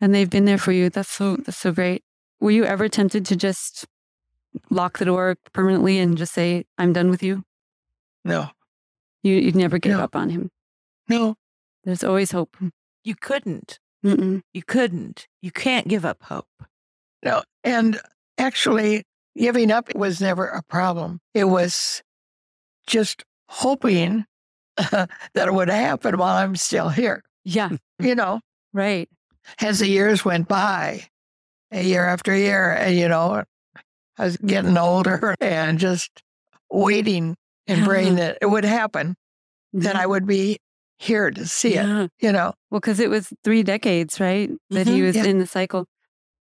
[0.00, 0.90] And they've been there for you.
[0.90, 2.02] That's so that's so great.
[2.40, 3.84] Were you ever tempted to just
[4.70, 7.44] lock the door permanently and just say, I'm done with you?
[8.24, 8.50] No,
[9.22, 10.00] You you'd never give No.
[10.04, 10.50] up on him.
[11.08, 11.34] no.
[11.84, 12.56] There's always hope.
[13.04, 13.78] You couldn't.
[14.04, 14.42] Mm-mm.
[14.52, 15.26] You couldn't.
[15.40, 16.46] You can't give up hope.
[17.24, 17.42] No.
[17.64, 17.98] And
[18.36, 19.04] actually,
[19.36, 21.20] giving up was never a problem.
[21.34, 22.02] It was
[22.86, 24.26] just hoping
[25.34, 27.22] that it would happen while I'm still here.
[27.44, 27.70] Yeah.
[27.98, 28.40] You know,
[28.72, 29.08] Right.
[29.60, 31.04] as the years went by,
[31.72, 33.42] a year after year, and you know,
[34.18, 36.10] I was getting older and just
[36.70, 39.14] waiting and praying that it would happen,
[39.72, 40.58] that I would be
[40.98, 42.52] here to see it, you know.
[42.70, 44.50] Well, because it was three decades, right?
[44.70, 45.06] That he Mhm.
[45.06, 45.24] was Yeah.
[45.24, 45.86] in the cycle.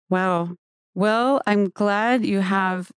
[0.09, 0.55] Wow.
[0.95, 2.89] Well, I'm glad you have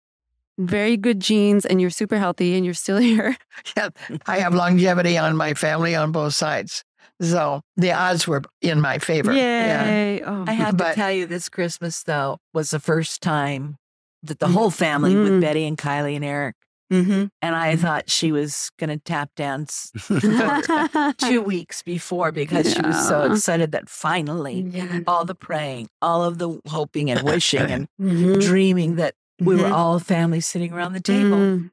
[0.67, 3.37] very good genes and you're super healthy and you're still here.
[3.77, 3.89] Yeah,
[4.27, 6.85] I have longevity on my family on both sides.
[7.21, 9.33] So the odds were in my favor.
[9.33, 10.21] Yeah.
[10.25, 13.77] Oh, I have But- to tell you, this Christmas though was the first time
[14.23, 15.25] that the whole family Mm.
[15.25, 16.55] with Betty and Kylie and Eric,
[16.93, 17.27] mm-hmm.
[17.43, 19.93] and I thought she was going to tap dance
[21.19, 25.01] two weeks before because she was so excited that finally yeah.
[25.07, 28.41] all the praying, all of the hoping and wishing and Mhm.
[28.43, 29.73] dreaming that we were Mhm.
[29.73, 31.71] all family sitting around the table, Mm.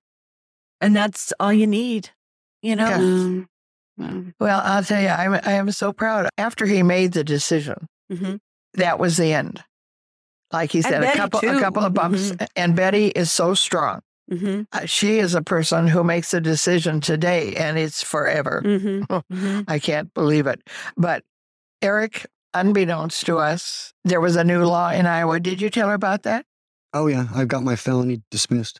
[0.81, 2.09] and that's all you need,
[2.61, 2.87] you know.
[2.89, 3.43] Yeah.
[3.99, 4.33] Mm.
[4.39, 6.29] Well, I'll tell you, I'm, I am so proud.
[6.37, 8.39] After he made the decision, Mhm.
[8.75, 9.63] that was the end.
[10.51, 12.31] Like he And said, a Betty, couple, a couple of bumps.
[12.55, 14.01] And Betty is so strong.
[14.31, 14.67] Mhm.
[14.71, 18.61] Uh, she is a person who makes a decision today, and it's forever.
[18.63, 19.05] Mhm.
[19.09, 19.23] Oh.
[19.33, 19.65] Mhm.
[19.67, 20.61] I can't believe it.
[20.95, 21.23] But
[21.81, 25.39] Eric, unbeknownst to us, there was a new law in Iowa.
[25.39, 26.45] Did you tell her about that?
[26.97, 28.79] Oh yeah, I've got my felony dismissed.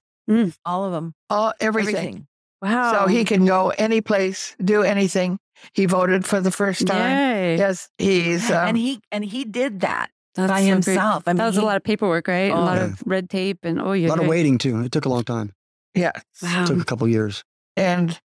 [0.66, 1.96] All of them, All everything.
[1.96, 2.28] everything.
[2.62, 2.92] Wow.
[3.04, 5.40] So he can go any place, do anything.
[5.74, 7.12] He voted for the first time.
[7.12, 7.58] Yay.
[7.58, 10.70] Yes, he's um, and he and he did that That's by so great.
[10.74, 11.24] himself.
[11.28, 12.52] I mean, That was he- a lot of paperwork, right?
[12.52, 12.60] a Oh.
[12.60, 12.84] lot Yeah.
[12.86, 14.08] of red tape and oh, yeah.
[14.08, 14.82] A lot of waiting too.
[14.82, 15.54] It took a long time.
[15.96, 16.12] yeah,
[16.42, 16.64] Wow.
[16.64, 17.44] It took a couple years.
[17.76, 18.20] and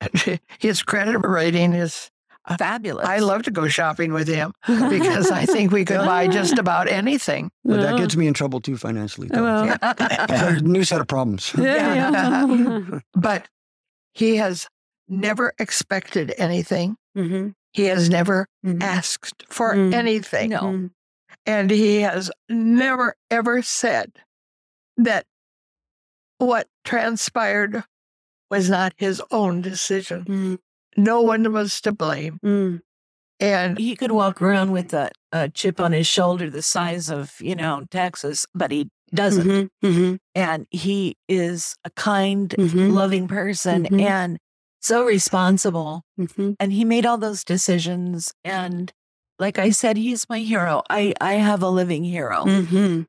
[0.58, 2.10] his credit rating is.
[2.58, 3.06] Fabulous.
[3.06, 6.88] I love to go shopping with him because I think we could buy just about
[6.88, 7.50] anything.
[7.64, 9.28] But that gets me in trouble too financially.
[9.28, 9.42] though.
[9.42, 11.52] Well, A new set of problems.
[11.58, 12.98] yeah, yeah.
[13.14, 13.48] But
[14.14, 14.66] he has
[15.08, 16.96] never expected anything.
[17.16, 17.54] Mhm.
[17.72, 18.82] He has never Mhm.
[18.82, 19.94] asked for Mm.
[19.94, 20.50] anything.
[20.50, 20.60] No.
[20.60, 20.90] Mm.
[21.46, 24.12] And he has never, ever said
[24.96, 25.26] that
[26.38, 27.84] what transpired
[28.50, 30.58] was not his own decision.
[30.96, 32.38] No one was to blame.
[32.44, 32.80] Mm.
[33.40, 37.34] And he could walk around with a, a chip on his shoulder the size of
[37.40, 39.46] you know Texas, but he doesn't.
[39.46, 39.68] Mhm.
[39.84, 40.18] Mhm.
[40.34, 42.92] And he is a kind, Mhm.
[42.92, 44.00] loving person Mhm.
[44.00, 44.38] and
[44.80, 46.02] so responsible.
[46.18, 46.56] Mhm.
[46.60, 48.32] And he made all those decisions.
[48.44, 48.92] And
[49.38, 50.82] like I said, he's my hero.
[50.88, 52.44] I I have a living hero.
[52.44, 53.06] Mhm.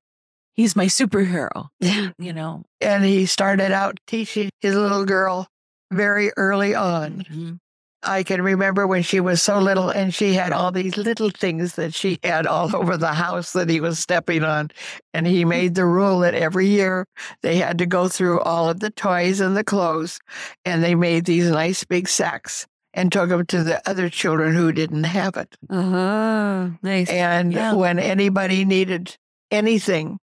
[0.55, 1.69] He's my superhero.
[1.79, 2.11] Yeah.
[2.17, 2.63] You know.
[2.81, 5.47] and he started out teaching his little girl
[5.91, 7.59] very early on.
[8.03, 11.75] I can remember when she was so little and she had all these little things
[11.75, 14.71] that she had all over the house that he was stepping on.
[15.13, 15.49] And he mm.
[15.49, 17.05] made the rule that every year
[17.41, 20.19] they had to go through all of the toys and the clothes
[20.65, 24.71] and they made these nice big sacks and took them to the other children who
[24.71, 25.55] didn't have it.
[25.69, 27.09] Oh, nice.
[27.09, 27.73] And Yeah.
[27.73, 29.17] when anybody needed
[29.49, 30.19] anything,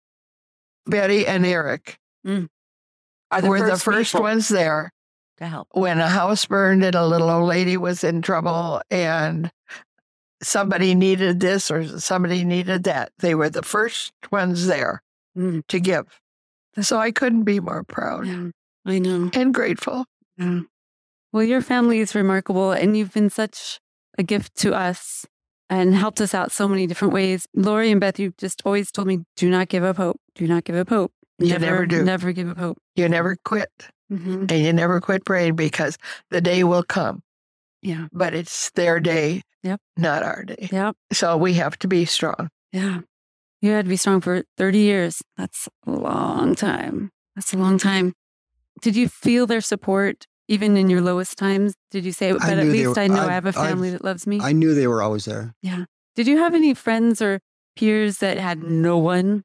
[0.86, 2.48] Betty and Eric mm.
[3.30, 4.90] Are were the first people ones there
[5.39, 5.68] to help.
[5.72, 9.51] when a house burned and a little old lady was in trouble and
[10.43, 13.11] somebody needed this or somebody needed that.
[13.18, 15.03] They were the first ones there
[15.36, 15.66] Mm.
[15.68, 16.20] to give.
[16.80, 18.51] So I couldn't be more proud Yeah,
[18.86, 19.30] I know.
[19.34, 20.05] and grateful.
[20.36, 20.61] Yeah.
[21.32, 23.80] Well, your family is remarkable, and you've been such
[24.16, 25.26] a gift to us
[25.68, 27.47] and helped us out so many different ways.
[27.55, 30.16] Lori and Beth, you've just always told me, do not give up hope.
[30.34, 31.12] Do not give up hope.
[31.39, 32.03] You never do.
[32.03, 32.78] Never give up hope.
[32.97, 33.70] You never quit
[34.11, 35.96] hmm and you never quit praying because
[36.30, 37.22] the day will come,
[37.82, 38.06] Yeah.
[38.12, 39.80] but it's their day, Yep.
[39.96, 40.68] not our day.
[40.72, 40.96] Yep.
[41.12, 42.48] So we have to be strong.
[42.72, 43.00] Yeah.
[43.61, 45.20] You had to be strong for 30 years.
[45.36, 47.11] That's a long time.
[47.34, 48.12] That's a long time.
[48.80, 51.74] Did you feel their support even in your lowest times?
[51.90, 54.04] Did you say, but at least were- I know I, I've- have a family that
[54.04, 54.38] loves me?
[54.40, 55.54] I knew they were always there.
[55.62, 55.84] Yeah.
[56.14, 57.40] Did you have any friends or
[57.76, 59.42] peers that had no one?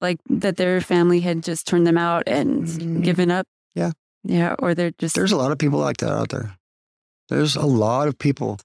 [0.00, 3.02] Like that their family had just turned them out and Mhm.
[3.02, 3.46] given up?
[3.74, 3.92] Yeah.
[4.24, 4.54] Yeah.
[4.58, 6.56] Or they're just, There's a lot of people like that out there.
[7.28, 8.58] There's a lot of people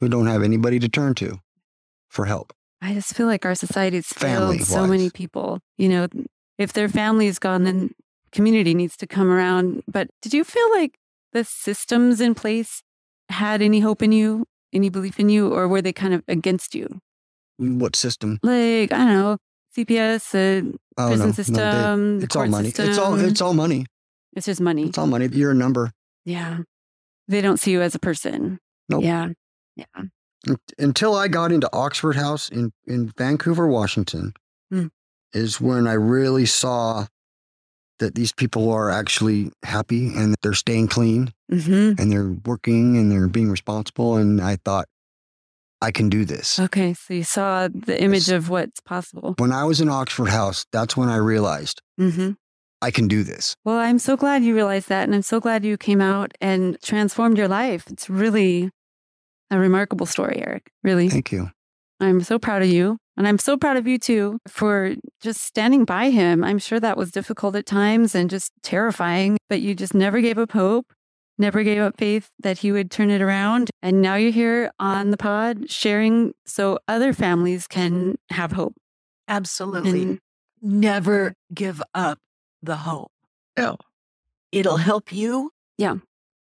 [0.00, 1.40] who don't have anybody to turn to
[2.08, 2.52] for help.
[2.80, 4.68] I just feel like our society's failed Family-wise.
[4.68, 5.60] so many people.
[5.78, 6.06] You know,
[6.58, 7.90] if their family is gone, then
[8.32, 9.82] community needs to come around.
[9.88, 10.98] But did you feel like
[11.32, 12.82] the systems in place
[13.30, 16.74] had any hope in you, any belief in you, or were they kind of against
[16.74, 17.00] you?
[17.58, 18.38] What system?
[18.42, 19.38] Like, I don't know,
[19.76, 22.68] CPS, the Oh prison no, system, no, they, the it's all money.
[22.70, 22.88] system.
[22.88, 23.86] It's all it's all money.
[24.34, 24.84] It's just money.
[24.88, 25.28] It's all money.
[25.32, 25.92] You're a number.
[26.24, 26.58] Yeah.
[27.28, 28.58] They don't see you as a person.
[28.88, 29.02] Nope.
[29.04, 29.28] Yeah.
[29.76, 29.84] Yeah.
[30.78, 34.32] Until I got into Oxford House in in Vancouver, Washington,
[34.70, 34.86] Hmm.
[35.32, 37.06] is when I really saw
[37.98, 42.00] that these people are actually happy and that they're staying clean Mm-hmm.
[42.00, 44.16] and they're working and they're being responsible.
[44.16, 44.86] And I thought,
[45.82, 46.58] I can do this.
[46.58, 46.94] Okay.
[46.94, 49.34] So you saw the image of what's possible.
[49.38, 52.32] When I was in Oxford House, that's when I realized Mm-hmm.
[52.82, 53.56] I can do this.
[53.64, 55.04] Well, I'm so glad you realized that.
[55.04, 57.86] And I'm so glad you came out and transformed your life.
[57.90, 58.70] It's really
[59.50, 60.70] a remarkable story, Eric.
[60.84, 61.08] Really.
[61.08, 61.50] Thank you.
[62.00, 62.98] I'm so proud of you.
[63.16, 66.44] And I'm so proud of you too for just standing by him.
[66.44, 70.36] I'm sure that was difficult at times and just terrifying, but you just never gave
[70.36, 70.92] up hope,
[71.38, 73.70] never gave up faith that he would turn it around.
[73.82, 78.74] And now you're here on the pod sharing so other families can have hope.
[79.28, 80.02] Absolutely.
[80.02, 80.20] And
[80.62, 82.18] Never give up
[82.62, 83.12] the hope.
[83.56, 83.76] No.
[84.52, 85.52] It'll help you.
[85.78, 85.96] Yeah.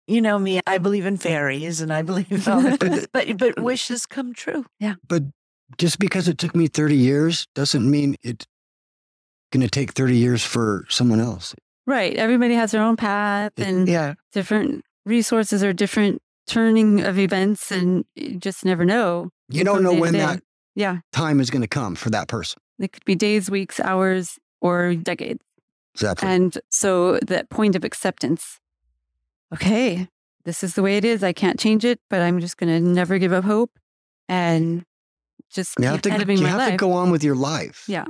[0.06, 3.62] You know me, I believe in fairies and I believe but but mm.
[3.62, 4.66] wishes come true.
[4.78, 4.94] Yeah.
[5.08, 5.22] But
[5.78, 8.46] just because it took me 30 years doesn't mean it's
[9.50, 11.54] going to take 30 years for someone else.
[11.86, 12.14] Right.
[12.16, 14.14] Everybody has their own path and Yeah.
[14.32, 17.70] different resources or different turning of events.
[17.70, 19.30] And you just never know.
[19.48, 20.18] You don't know when day.
[20.20, 20.42] that
[20.74, 20.98] Yeah.
[21.12, 22.60] time is going to come for that person.
[22.78, 25.40] It could be days, weeks, hours, or decades.
[25.94, 26.28] Exactly.
[26.28, 28.58] And so that point of acceptance.
[29.52, 30.08] Okay,
[30.44, 31.22] this is the way it is.
[31.22, 33.70] I can't change it, but I'm just going to never give up hope
[34.28, 34.82] and
[35.52, 36.70] just you keep have to, editing you my have life.
[36.72, 37.84] to go on with your life.
[37.86, 38.06] Yeah.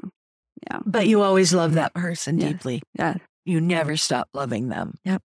[0.70, 0.78] Yeah.
[0.86, 2.48] But you always love that person Yeah.
[2.52, 2.80] deeply.
[2.98, 3.16] Yeah.
[3.44, 4.94] You never stop loving them.
[5.04, 5.22] Yep.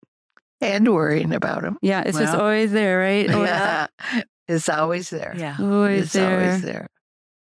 [0.62, 1.78] And worrying about them.
[1.82, 2.04] Yeah.
[2.06, 3.30] It's just always there, right?
[3.32, 3.88] Always, Yeah.
[4.48, 5.34] It's always there.
[5.38, 5.58] Yeah.
[5.60, 6.40] always It's there.
[6.48, 6.88] always there.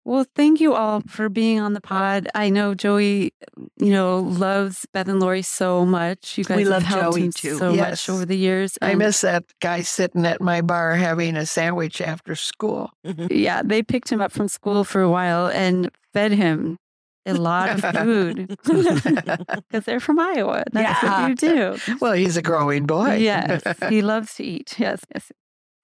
[0.07, 2.27] Well, thank you all for being on the pod.
[2.35, 3.31] I know Joey,
[3.79, 6.37] you know, loves Beth and Lori so much.
[6.37, 7.57] You guys We have love helped Joey, too.
[7.57, 7.89] so Yes.
[8.07, 8.77] much over the years.
[8.83, 12.91] I miss that guy sitting at my bar having a sandwich after school.
[13.31, 16.77] Yeah, they picked him up from school for a while and fed him
[17.25, 20.63] a lot of food because they're from Iowa.
[20.71, 21.77] That's what you do.
[21.99, 23.15] Well, he's a growing boy.
[23.15, 24.75] Yes, he loves to eat.
[24.77, 25.31] Yes, yes.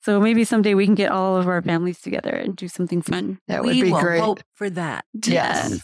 [0.03, 3.39] So maybe someday we can get all of our families together and do something fun.
[3.47, 4.21] that would we be will great.
[4.21, 5.05] hope for that.
[5.25, 5.81] Yes.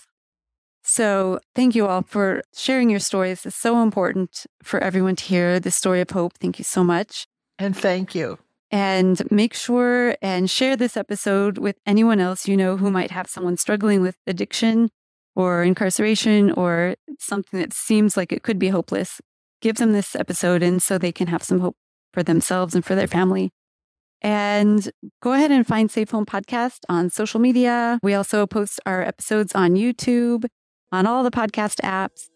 [0.84, 3.46] So thank you all for sharing your stories.
[3.46, 6.34] It's so important for everyone to hear the story of hope.
[6.40, 7.28] Thank you so much.
[7.60, 8.40] And thank you.
[8.72, 13.30] And make sure and share this episode with anyone else you know who might have
[13.30, 14.90] someone struggling with addiction
[15.38, 19.22] or incarceration or something that seems like it could be hopeless.
[19.62, 21.78] Give them this episode and so they can have some hope
[22.12, 23.52] for themselves and for their family.
[24.20, 28.00] And go ahead and find Safe Home Podcast on social media.
[28.02, 30.46] We also post our episodes on YouTube,
[30.92, 32.30] on all the podcast apps.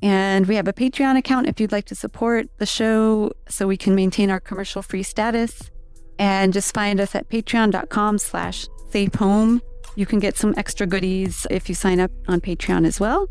[0.00, 3.76] And we have a Patreon account if you'd like to support the show so we
[3.76, 5.70] can maintain our commercial free status.
[6.18, 9.60] And just find us at patreon.com slash safe home.
[9.96, 13.28] You can get some extra goodies if you sign up on Patreon as well.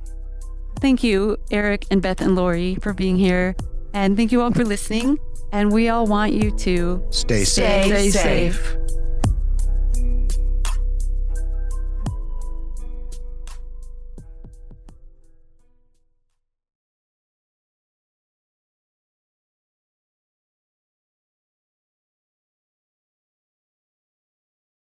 [0.81, 3.55] Thank you, Eric and Beth and Lori, for being here.
[3.93, 5.19] And thank you all for listening.
[5.51, 7.85] And we all want you to Stay safe.
[7.85, 8.75] Stay safe.